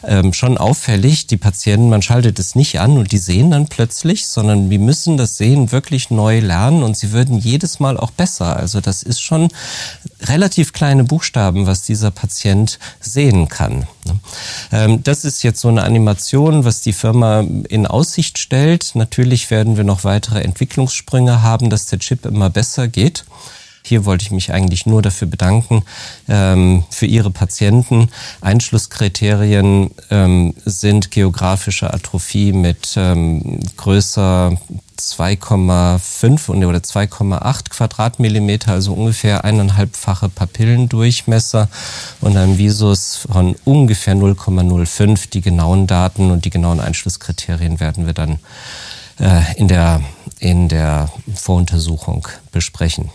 [0.04, 1.26] ähm, schon auffällig.
[1.26, 5.16] Die Patienten, man schaltet es nicht an und die sehen dann plötzlich, sondern wir müssen
[5.16, 8.56] das Sehen wirklich neu lernen und sie würden jedes Mal auch besser.
[8.56, 9.48] Also das ist schon
[10.22, 13.86] relativ kleine Buchstaben, was dieser Patient sehen kann.
[14.72, 18.92] Ähm, das ist jetzt so eine Animation, was die Firma in Aussicht stellt.
[18.94, 23.24] Natürlich werden wir noch weitere Entwicklungssprünge haben, dass der Chip immer besser geht.
[23.88, 25.82] Hier wollte ich mich eigentlich nur dafür bedanken,
[26.28, 28.10] ähm, für Ihre Patienten.
[28.42, 34.58] Einschlusskriterien ähm, sind geografische Atrophie mit ähm, größer
[34.98, 41.68] 2,5 oder 2,8 Quadratmillimeter, also ungefähr eineinhalbfache Papillendurchmesser
[42.20, 45.30] und einem Visus von ungefähr 0,05.
[45.30, 48.38] Die genauen Daten und die genauen Einschlusskriterien werden wir dann
[49.18, 50.02] äh, in der,
[50.40, 53.10] in der Voruntersuchung besprechen.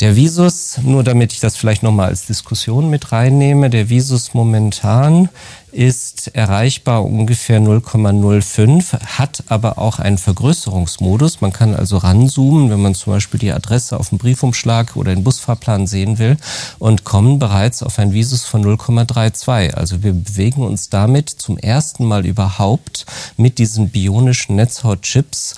[0.00, 5.28] Der Visus, nur damit ich das vielleicht nochmal als Diskussion mit reinnehme, der Visus momentan
[5.72, 11.42] ist erreichbar ungefähr 0,05, hat aber auch einen Vergrößerungsmodus.
[11.42, 15.22] Man kann also ranzoomen, wenn man zum Beispiel die Adresse auf dem Briefumschlag oder den
[15.22, 16.38] Busfahrplan sehen will
[16.78, 19.74] und kommen bereits auf ein Visus von 0,32.
[19.74, 23.04] Also wir bewegen uns damit zum ersten Mal überhaupt
[23.36, 25.56] mit diesen bionischen Netzhautchips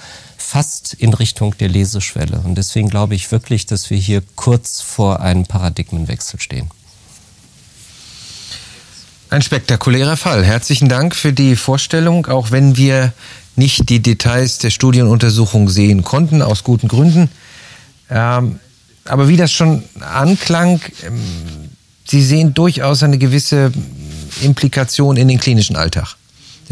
[0.53, 2.43] fast in Richtung der Leseschwelle.
[2.45, 6.71] Und deswegen glaube ich wirklich, dass wir hier kurz vor einem Paradigmenwechsel stehen.
[9.31, 10.45] Ein spektakulärer Fall.
[10.45, 13.15] Herzlichen Dank für die Vorstellung, auch wenn wir
[13.57, 17.31] nicht die Details der Studienuntersuchung sehen konnten, aus guten Gründen.
[18.11, 18.61] Ähm,
[19.07, 21.19] aber wie das schon anklang, ähm,
[22.05, 23.73] Sie sehen durchaus eine gewisse
[24.43, 26.17] Implikation in den klinischen Alltag.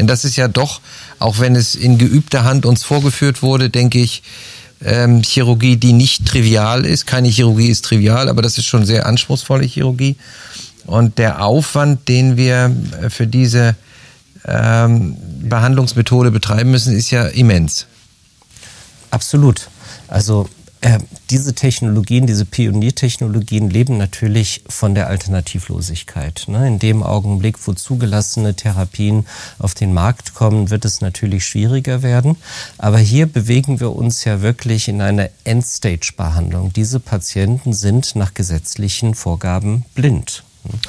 [0.01, 0.81] Denn das ist ja doch,
[1.19, 4.23] auch wenn es in geübter Hand uns vorgeführt wurde, denke ich,
[4.83, 7.05] ähm, Chirurgie, die nicht trivial ist.
[7.05, 10.15] Keine Chirurgie ist trivial, aber das ist schon sehr anspruchsvolle Chirurgie.
[10.87, 13.75] Und der Aufwand, den wir äh, für diese
[14.47, 17.85] ähm, Behandlungsmethode betreiben müssen, ist ja immens.
[19.11, 19.69] Absolut.
[20.07, 20.49] Also
[20.81, 26.45] äh, diese Technologien, diese Pioniertechnologien leben natürlich von der Alternativlosigkeit.
[26.47, 26.67] Ne?
[26.67, 29.27] In dem Augenblick, wo zugelassene Therapien
[29.59, 32.35] auf den Markt kommen, wird es natürlich schwieriger werden.
[32.79, 36.73] Aber hier bewegen wir uns ja wirklich in einer Endstage-Behandlung.
[36.73, 40.43] Diese Patienten sind nach gesetzlichen Vorgaben blind.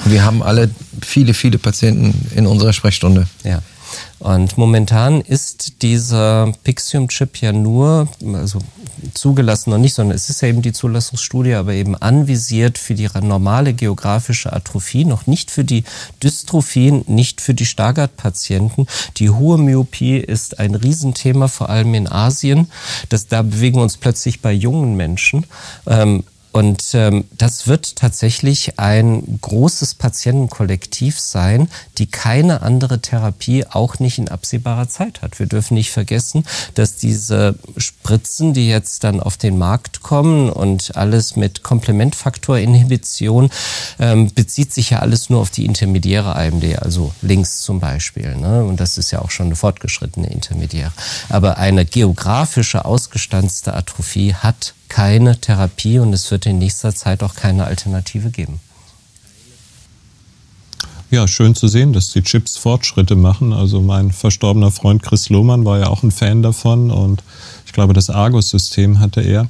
[0.05, 0.69] Wir haben alle
[1.01, 3.27] viele, viele Patienten in unserer Sprechstunde.
[3.43, 3.61] Ja.
[4.19, 8.59] Und momentan ist dieser Pixium-Chip ja nur, also
[9.13, 13.09] zugelassen noch nicht, sondern es ist ja eben die Zulassungsstudie, aber eben anvisiert für die
[13.21, 15.83] normale geografische Atrophie, noch nicht für die
[16.21, 18.87] Dystrophien, nicht für die Stargardt-Patienten.
[19.17, 22.71] Die hohe Myopie ist ein Riesenthema, vor allem in Asien.
[23.09, 25.45] Das, da bewegen wir uns plötzlich bei jungen Menschen.
[25.85, 26.23] Ähm,
[26.53, 34.19] und ähm, das wird tatsächlich ein großes Patientenkollektiv sein, die keine andere Therapie auch nicht
[34.19, 35.39] in absehbarer Zeit hat.
[35.39, 36.45] Wir dürfen nicht vergessen,
[36.75, 43.49] dass diese Spritzen, die jetzt dann auf den Markt kommen und alles mit Komplementfaktorinhibition,
[43.97, 48.35] ähm, bezieht sich ja alles nur auf die intermediäre AMD, also links zum Beispiel.
[48.35, 48.63] Ne?
[48.63, 50.91] Und das ist ja auch schon eine fortgeschrittene intermediäre.
[51.29, 57.35] Aber eine geografische ausgestanzte Atrophie hat keine Therapie und es wird in nächster Zeit auch
[57.35, 58.59] keine Alternative geben.
[61.09, 63.53] Ja, schön zu sehen, dass die Chips Fortschritte machen.
[63.53, 67.21] Also mein verstorbener Freund Chris Lohmann war ja auch ein Fan davon und
[67.67, 69.47] ich glaube, das Argus-System hatte er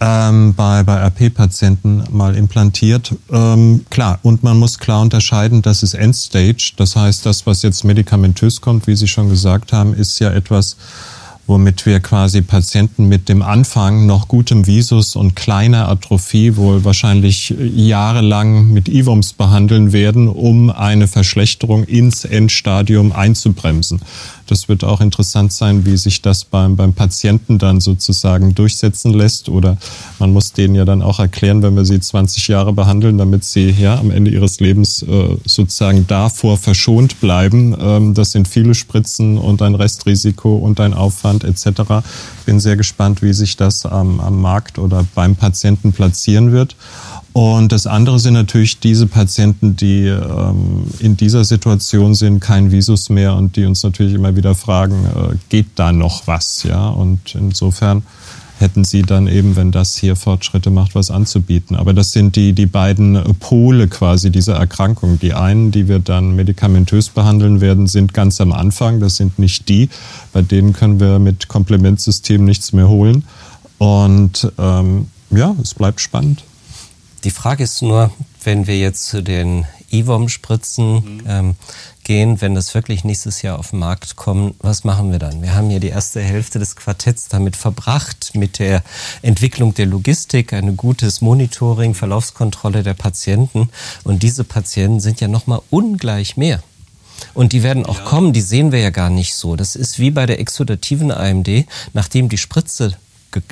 [0.00, 3.14] ähm, bei, bei RP-Patienten mal implantiert.
[3.30, 6.72] Ähm, klar, und man muss klar unterscheiden, das ist Endstage.
[6.76, 10.76] Das heißt, das, was jetzt medikamentös kommt, wie Sie schon gesagt haben, ist ja etwas,
[11.46, 17.54] womit wir quasi Patienten mit dem Anfang noch gutem Visus und kleiner Atrophie wohl wahrscheinlich
[17.58, 24.00] jahrelang mit IVOMS behandeln werden, um eine Verschlechterung ins Endstadium einzubremsen.
[24.46, 29.48] Das wird auch interessant sein, wie sich das beim, beim Patienten dann sozusagen durchsetzen lässt.
[29.48, 29.76] Oder
[30.18, 33.70] man muss denen ja dann auch erklären, wenn wir sie 20 Jahre behandeln, damit sie
[33.70, 37.76] ja am Ende ihres Lebens äh, sozusagen davor verschont bleiben.
[37.80, 42.04] Ähm, das sind viele Spritzen und ein Restrisiko und ein Aufwand etc.
[42.46, 46.76] Bin sehr gespannt, wie sich das am, am Markt oder beim Patienten platzieren wird.
[47.34, 53.10] Und das andere sind natürlich diese Patienten, die ähm, in dieser Situation sind, kein Visus
[53.10, 56.62] mehr und die uns natürlich immer wieder fragen, äh, geht da noch was?
[56.62, 58.04] Ja, und insofern
[58.60, 61.74] hätten sie dann eben, wenn das hier Fortschritte macht, was anzubieten.
[61.74, 65.18] Aber das sind die, die beiden Pole quasi dieser Erkrankung.
[65.18, 69.00] Die einen, die wir dann medikamentös behandeln werden, sind ganz am Anfang.
[69.00, 69.88] Das sind nicht die,
[70.32, 73.24] bei denen können wir mit Komplementsystem nichts mehr holen.
[73.78, 76.44] Und ähm, ja, es bleibt spannend.
[77.24, 78.10] Die Frage ist nur,
[78.42, 81.22] wenn wir jetzt zu den IVOM-Spritzen mhm.
[81.26, 81.56] ähm,
[82.02, 85.40] gehen, wenn das wirklich nächstes Jahr auf den Markt kommt, was machen wir dann?
[85.40, 88.82] Wir haben ja die erste Hälfte des Quartetts damit verbracht, mit der
[89.22, 93.70] Entwicklung der Logistik, ein gutes Monitoring, Verlaufskontrolle der Patienten.
[94.02, 96.62] Und diese Patienten sind ja nochmal ungleich mehr.
[97.32, 98.04] Und die werden auch ja.
[98.04, 99.56] kommen, die sehen wir ja gar nicht so.
[99.56, 102.96] Das ist wie bei der exudativen AMD, nachdem die Spritze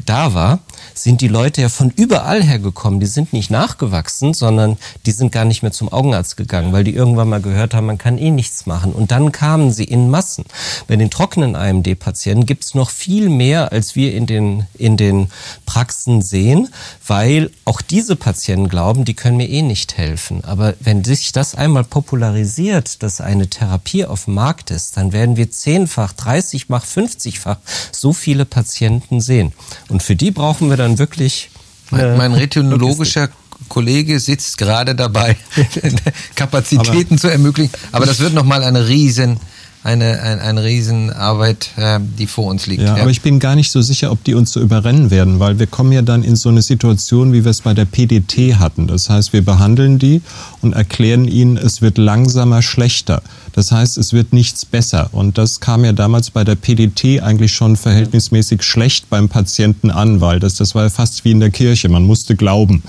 [0.07, 0.61] da war,
[0.95, 3.01] sind die Leute ja von überall her gekommen.
[3.01, 4.77] Die sind nicht nachgewachsen, sondern
[5.07, 7.99] die sind gar nicht mehr zum Augenarzt gegangen, weil die irgendwann mal gehört haben, man
[7.99, 8.93] kann eh nichts machen.
[8.93, 10.45] Und dann kamen sie in Massen.
[10.89, 15.31] Bei den trockenen AMD-Patienten gibt es noch viel mehr, als wir in den, in den
[15.67, 16.69] Praxen sehen,
[17.07, 20.45] weil auch diese Patienten glauben, die können mir eh nicht helfen.
[20.45, 25.37] Aber wenn sich das einmal popularisiert, dass eine Therapie auf dem Markt ist, dann werden
[25.37, 27.59] wir zehnfach, dreißigfach, fünfzigfach
[27.91, 29.53] so viele Patienten sehen.
[29.89, 31.51] Und für die brauchen wir dann wirklich.
[31.91, 33.29] Mein, mein retinologischer
[33.69, 35.37] Kollege sitzt gerade dabei,
[36.35, 37.73] Kapazitäten aber, zu ermöglichen.
[37.93, 39.39] Aber das wird nochmal eine riesen
[39.85, 42.83] eine, ein, eine Riesenarbeit, äh, die vor uns liegt.
[42.83, 45.41] Ja, ja, aber ich bin gar nicht so sicher, ob die uns so überrennen werden,
[45.41, 48.59] weil wir kommen ja dann in so eine Situation, wie wir es bei der PDT
[48.59, 48.87] hatten.
[48.87, 50.23] Das heißt, wir behandeln die
[50.61, 53.23] und erklären ihnen, es wird langsamer schlechter.
[53.53, 55.11] Das heißt, es wird nichts besser.
[55.13, 60.21] Und das kam ja damals bei der PDT eigentlich schon verhältnismäßig schlecht beim Patienten an,
[60.21, 61.89] weil das, das war ja fast wie in der Kirche.
[61.89, 62.83] Man musste glauben.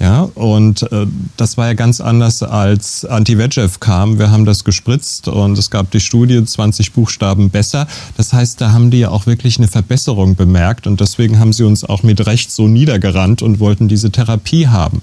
[0.00, 1.06] Ja, und äh,
[1.36, 4.18] das war ja ganz anders als Anti-VEGF kam.
[4.18, 7.86] Wir haben das gespritzt und es gab die Studie 20 Buchstaben besser.
[8.16, 11.64] Das heißt, da haben die ja auch wirklich eine Verbesserung bemerkt und deswegen haben sie
[11.64, 15.02] uns auch mit Recht so niedergerannt und wollten diese Therapie haben.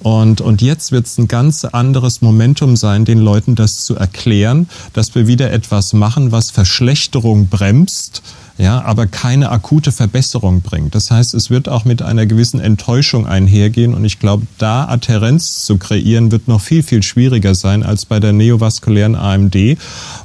[0.00, 4.68] Und, und jetzt wird es ein ganz anderes Momentum sein, den Leuten das zu erklären,
[4.92, 8.22] dass wir wieder etwas machen, was Verschlechterung bremst,
[8.58, 10.92] ja, aber keine akute Verbesserung bringt.
[10.96, 15.64] Das heißt, es wird auch mit einer gewissen Enttäuschung einhergehen und ich glaube, da Adherenz
[15.64, 19.78] zu kreieren wird noch viel, viel schwieriger sein als bei der neovaskulären AMD,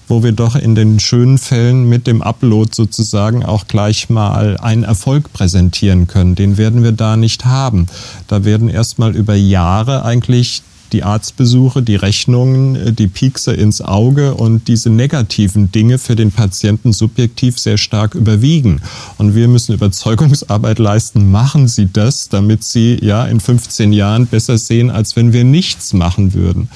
[0.07, 4.83] wo wir doch in den schönen Fällen mit dem Upload sozusagen auch gleich mal einen
[4.83, 6.33] Erfolg präsentieren können.
[6.33, 7.85] Den werden wir da nicht haben.
[8.27, 10.63] Da werden erstmal über Jahre eigentlich
[10.93, 16.31] die Arztbesuche, die Rechnungen, äh, die Piekse ins Auge und diese negativen Dinge für den
[16.31, 18.81] Patienten subjektiv sehr stark überwiegen.
[19.17, 21.31] Und wir müssen Überzeugungsarbeit leisten.
[21.31, 25.93] Machen Sie das, damit Sie ja in 15 Jahren besser sehen, als wenn wir nichts
[25.93, 26.69] machen würden.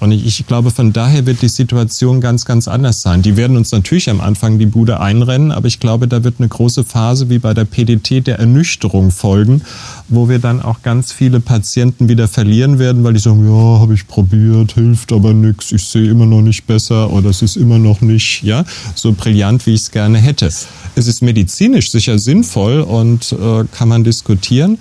[0.00, 3.20] Und ich, ich, glaube, von daher wird die Situation ganz, ganz anders sein.
[3.20, 6.48] Die werden uns natürlich am Anfang die Bude einrennen, aber ich glaube, da wird eine
[6.48, 9.62] große Phase wie bei der PDT der Ernüchterung folgen,
[10.08, 13.92] wo wir dann auch ganz viele Patienten wieder verlieren werden, weil die sagen, ja, habe
[13.92, 17.78] ich probiert, hilft aber nichts, ich sehe immer noch nicht besser oder es ist immer
[17.78, 20.46] noch nicht ja, so brillant, wie ich es gerne hätte.
[20.46, 24.78] Es ist medizinisch sicher sinnvoll und äh, kann man diskutieren.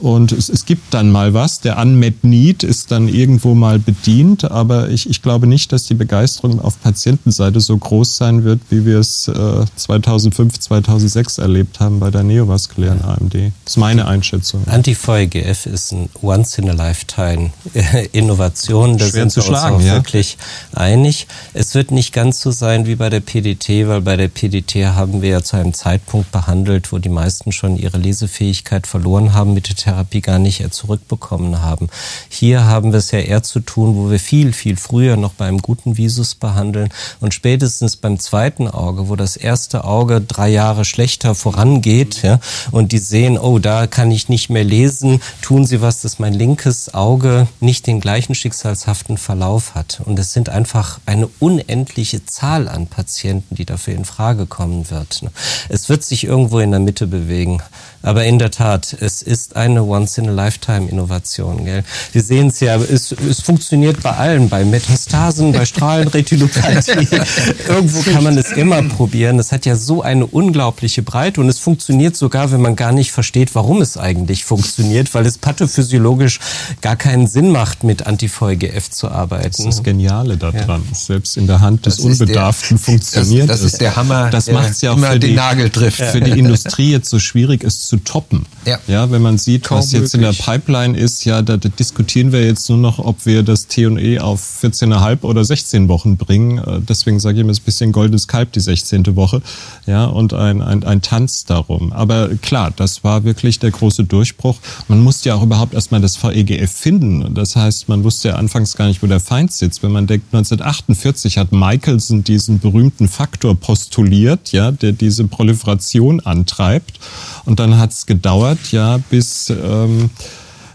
[0.00, 1.60] Und es, es, gibt dann mal was.
[1.60, 5.94] Der Unmet Need ist dann irgendwo mal bedient, aber ich, ich glaube nicht, dass die
[5.94, 12.00] Begeisterung auf Patientenseite so groß sein wird, wie wir es äh, 2005, 2006 erlebt haben
[12.00, 13.34] bei der neovaskulären AMD.
[13.34, 14.64] Das ist meine Einschätzung.
[14.66, 18.98] Anti-VEGF ist ein Once-in-a-Lifetime-Innovation.
[18.98, 19.94] Da sind zu wir schlagen, uns auch ja?
[19.94, 20.36] wirklich
[20.74, 21.28] einig.
[21.54, 25.22] Es wird nicht ganz so sein wie bei der PDT, weil bei der PDT haben
[25.22, 29.68] wir ja zu einem Zeitpunkt behandelt, wo die meisten schon ihre Lesefähigkeit verloren haben mit
[29.86, 31.88] der Therapie gar nicht zurückbekommen haben.
[32.28, 35.58] Hier haben wir es ja eher zu tun, wo wir viel, viel früher noch beim
[35.58, 41.34] guten Visus behandeln und spätestens beim zweiten Auge, wo das erste Auge drei Jahre schlechter
[41.34, 46.00] vorangeht ja, und die sehen, oh, da kann ich nicht mehr lesen, tun sie was,
[46.02, 50.00] dass mein linkes Auge nicht den gleichen schicksalshaften Verlauf hat.
[50.04, 55.22] Und es sind einfach eine unendliche Zahl an Patienten, die dafür in Frage kommen wird.
[55.68, 57.62] Es wird sich irgendwo in der Mitte bewegen.
[58.06, 61.66] Aber in der Tat, es ist eine Once-in-a-Lifetime-Innovation.
[61.66, 67.08] Wir sehen es ja, es, es funktioniert bei allen, bei Metastasen, bei Strahlenretinopathie.
[67.68, 69.40] Irgendwo kann man es immer probieren.
[69.40, 73.10] Es hat ja so eine unglaubliche Breite und es funktioniert sogar, wenn man gar nicht
[73.10, 76.38] versteht, warum es eigentlich funktioniert, weil es pathophysiologisch
[76.82, 79.48] gar keinen Sinn macht, mit Anti-VEGF zu arbeiten.
[79.48, 80.84] Das ist das Geniale daran.
[80.88, 80.94] Ja.
[80.94, 84.70] Selbst in der Hand des Unbedarften der, funktioniert das, das ist der Hammer, das macht
[84.70, 86.00] es ja auch für die, Nagel trifft.
[86.00, 88.46] für die Industrie jetzt so schwierig, es zu toppen.
[88.64, 88.78] Ja.
[88.88, 90.14] ja, wenn man sieht, kaum Was jetzt möglich.
[90.14, 93.66] in der Pipeline ist, ja, da, da diskutieren wir jetzt nur noch, ob wir das
[93.68, 96.58] T&E auf 14,5 oder 16 Wochen bringen.
[96.58, 99.14] Äh, Deswegen sage ich immer, es ist ein bisschen goldenes Kalb, die 16.
[99.16, 99.40] Woche.
[99.86, 101.92] Ja, und ein, ein, ein Tanz darum.
[101.92, 104.56] Aber klar, das war wirklich der große Durchbruch.
[104.88, 107.22] Man musste ja auch überhaupt erstmal das VEGF finden.
[107.22, 109.82] Und Das heißt, man wusste ja anfangs gar nicht, wo der Feind sitzt.
[109.82, 116.98] Wenn man denkt, 1948 hat Michelson diesen berühmten Faktor postuliert, ja, der diese Proliferation antreibt.
[117.44, 120.10] Und dann hat es gedauert, ja, bis ähm,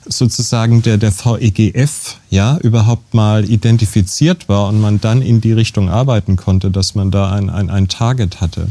[0.06, 5.90] sozusagen der, der VEGF ja überhaupt mal identifiziert war und man dann in die Richtung
[5.90, 8.68] arbeiten konnte, dass man da ein, ein, ein Target hatte.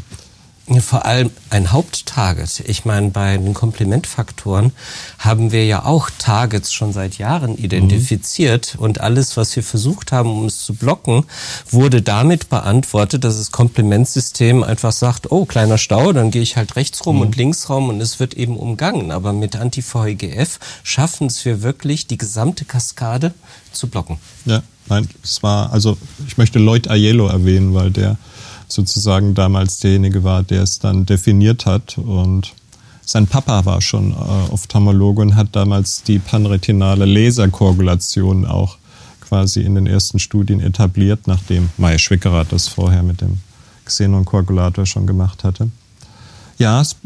[0.79, 2.63] Vor allem ein Haupttarget.
[2.67, 4.71] Ich meine, bei den Komplementfaktoren
[5.19, 10.31] haben wir ja auch Targets schon seit Jahren identifiziert und alles, was wir versucht haben,
[10.31, 11.25] um es zu blocken,
[11.69, 16.77] wurde damit beantwortet, dass das Komplementsystem einfach sagt, oh, kleiner Stau, dann gehe ich halt
[16.77, 19.11] rechts rum und links rum und es wird eben umgangen.
[19.11, 23.35] Aber mit Anti-VEGF schaffen es wir wirklich, die gesamte Kaskade
[23.73, 24.19] zu blocken.
[24.45, 25.99] Ja, nein, es war, also
[26.29, 28.19] ich möchte Lloyd Aiello erwähnen, weil der
[28.73, 32.53] sozusagen damals derjenige war, der es dann definiert hat und
[33.05, 38.77] sein Papa war schon äh, Ophthalmologe und hat damals die panretinale Laserkoagulation auch
[39.21, 43.39] quasi in den ersten Studien etabliert, nachdem Meier Schwickerath das vorher mit dem
[43.85, 45.71] Xenon-Koagulator schon gemacht hatte.
[46.59, 46.97] Ja, es,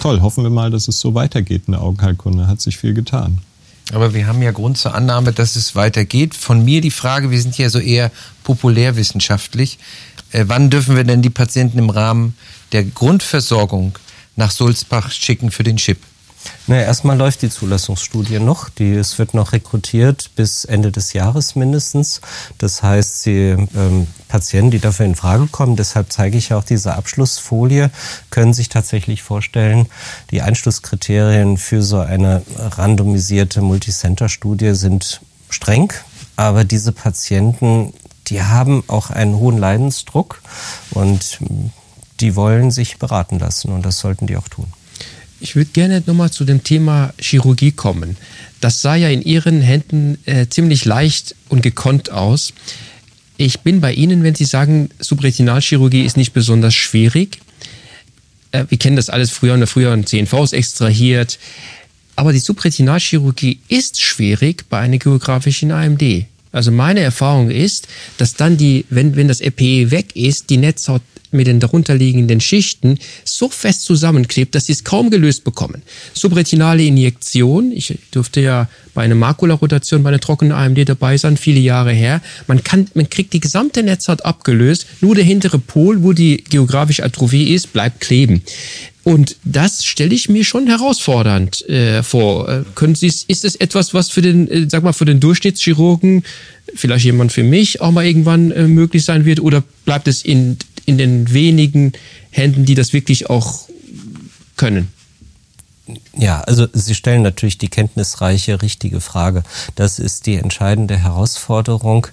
[0.00, 0.20] toll.
[0.20, 2.46] Hoffen wir mal, dass es so weitergeht in der Augenheilkunde.
[2.46, 3.38] Hat sich viel getan.
[3.92, 6.34] Aber wir haben ja Grund zur Annahme, dass es weitergeht.
[6.34, 8.10] Von mir die Frage, wir sind ja so eher
[8.42, 9.78] populärwissenschaftlich.
[10.32, 12.36] Äh, wann dürfen wir denn die Patienten im Rahmen
[12.72, 13.98] der Grundversorgung
[14.36, 15.98] nach Sulzbach schicken für den Chip?
[16.66, 18.68] Naja, erstmal läuft die Zulassungsstudie noch.
[18.68, 22.20] Die, es wird noch rekrutiert bis Ende des Jahres mindestens.
[22.58, 26.94] Das heißt, die ähm, Patienten, die dafür in Frage kommen, deshalb zeige ich auch diese
[26.94, 27.90] Abschlussfolie,
[28.30, 29.86] können sich tatsächlich vorstellen,
[30.30, 35.20] die Einschlusskriterien für so eine randomisierte Multicenter-Studie sind
[35.50, 35.92] streng.
[36.36, 37.92] Aber diese Patienten,
[38.28, 40.42] die haben auch einen hohen Leidensdruck
[40.90, 41.38] und
[42.20, 44.66] die wollen sich beraten lassen und das sollten die auch tun.
[45.38, 48.16] Ich würde gerne nochmal zu dem Thema Chirurgie kommen.
[48.60, 52.54] Das sah ja in Ihren Händen äh, ziemlich leicht und gekonnt aus.
[53.36, 57.40] Ich bin bei Ihnen, wenn Sie sagen, Subretinalchirurgie ist nicht besonders schwierig.
[58.52, 61.38] Äh, wir kennen das alles früher und früher und CNVs extrahiert.
[62.16, 66.26] Aber die Subretinalchirurgie ist schwierig bei einer geografischen AMD.
[66.56, 67.86] Also meine Erfahrung ist,
[68.16, 71.02] dass dann die, wenn, wenn das EPE weg ist, die Netzhaut
[71.32, 75.82] mit den darunterliegenden Schichten so fest zusammenklebt, dass sie es kaum gelöst bekommen.
[76.12, 81.60] Subretinale Injektion, ich durfte ja bei einer Makularotation, bei einer trockenen AMD dabei sein, viele
[81.60, 82.22] Jahre her.
[82.46, 87.04] Man kann, man kriegt die gesamte Netzhaut abgelöst, nur der hintere Pol, wo die geografische
[87.04, 88.42] Atrophie ist, bleibt kleben.
[89.06, 92.48] Und das stelle ich mir schon herausfordernd äh, vor.
[92.48, 96.24] Äh, können Sie, ist es etwas, was für den, äh, sag mal, für den Durchschnittschirurgen,
[96.74, 99.38] vielleicht jemand für mich, auch mal irgendwann äh, möglich sein wird?
[99.38, 100.56] Oder bleibt es in,
[100.86, 101.92] in den wenigen
[102.30, 103.68] Händen, die das wirklich auch
[104.56, 104.88] können?
[106.16, 109.44] Ja, also Sie stellen natürlich die kenntnisreiche, richtige Frage.
[109.76, 112.08] Das ist die entscheidende Herausforderung.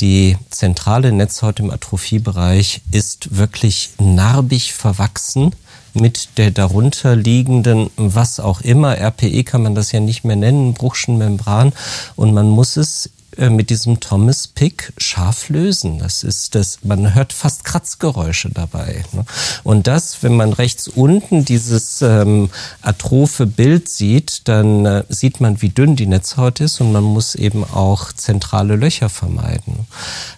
[0.00, 5.52] Die zentrale Netzhaut im Atrophiebereich ist wirklich narbig verwachsen
[5.94, 10.74] mit der darunter liegenden, was auch immer, RPE kann man das ja nicht mehr nennen,
[10.74, 11.72] Bruchschen Membran.
[12.16, 15.98] Und man muss es mit diesem Thomas Pick scharf lösen.
[15.98, 19.04] Das ist das, man hört fast Kratzgeräusche dabei.
[19.12, 19.24] Ne?
[19.62, 22.50] Und das, wenn man rechts unten dieses ähm,
[22.82, 27.34] atrophe Bild sieht, dann äh, sieht man, wie dünn die Netzhaut ist und man muss
[27.34, 29.86] eben auch zentrale Löcher vermeiden.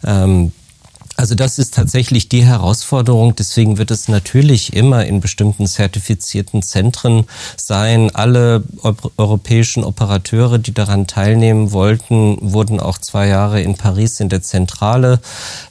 [0.05, 0.53] Ähm,
[1.21, 3.37] also das ist tatsächlich die Herausforderung.
[3.37, 7.27] Deswegen wird es natürlich immer in bestimmten zertifizierten Zentren
[7.59, 8.09] sein.
[8.15, 8.65] Alle
[9.19, 15.21] europäischen Operateure, die daran teilnehmen wollten, wurden auch zwei Jahre in Paris in der Zentrale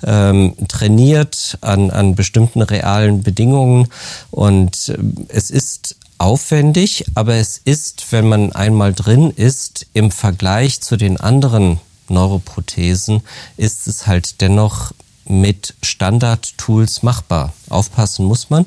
[0.03, 3.87] ähm, trainiert an, an bestimmten realen Bedingungen.
[4.29, 10.81] Und äh, es ist aufwendig, aber es ist, wenn man einmal drin ist, im Vergleich
[10.81, 13.23] zu den anderen Neuroprothesen,
[13.57, 14.91] ist es halt dennoch
[15.29, 17.53] mit Standard-Tools machbar.
[17.69, 18.65] Aufpassen muss man.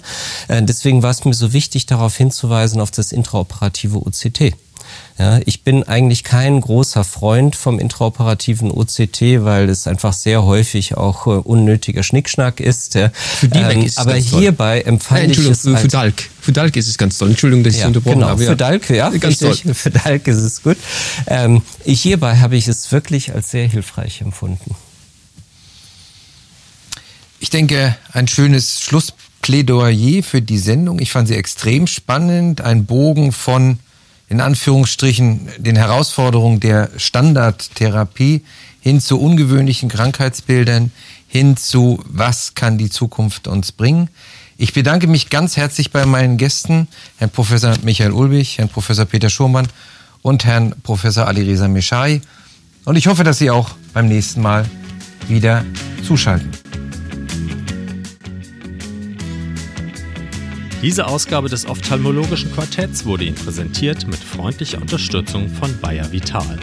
[0.48, 4.54] Deswegen war es mir so wichtig, darauf hinzuweisen, auf das intraoperative OCT.
[5.18, 10.96] Ja, ich bin eigentlich kein großer Freund vom intraoperativen OCT, weil es einfach sehr häufig
[10.96, 12.94] auch äh, unnötiger Schnickschnack ist.
[12.94, 13.10] Ja.
[13.10, 16.22] Für die ähm, ist aber hierbei empfand ich es für, für Dalk.
[16.40, 17.30] Für Dalk ist es ganz toll.
[17.30, 18.44] Entschuldigung, dass ich ja, unterbrochen genau, habe.
[18.44, 19.62] Für Dalk, ja, ganz richtig.
[19.62, 19.74] toll.
[19.82, 20.78] Für Dalk ist es gut.
[21.26, 24.74] Ähm, hierbei habe ich es wirklich als sehr hilfreich empfunden.
[27.42, 31.00] Ich denke, ein schönes Schlussplädoyer für die Sendung.
[31.00, 32.60] Ich fand sie extrem spannend.
[32.60, 33.80] Ein Bogen von
[34.28, 38.42] in Anführungsstrichen den Herausforderungen der Standardtherapie
[38.80, 40.92] hin zu ungewöhnlichen Krankheitsbildern,
[41.26, 44.08] hin zu was kann die Zukunft uns bringen.
[44.56, 46.86] Ich bedanke mich ganz herzlich bei meinen Gästen,
[47.16, 49.66] Herrn Professor Michael Ulbich, Herrn Professor Peter Schurmann
[50.22, 52.20] und Herrn Professor Alireza Meshai.
[52.84, 54.64] Und ich hoffe, dass Sie auch beim nächsten Mal
[55.26, 55.64] wieder
[56.06, 56.61] zuschalten.
[60.82, 66.58] Diese Ausgabe des Ophthalmologischen Quartetts wurde Ihnen präsentiert mit freundlicher Unterstützung von Bayer Vital.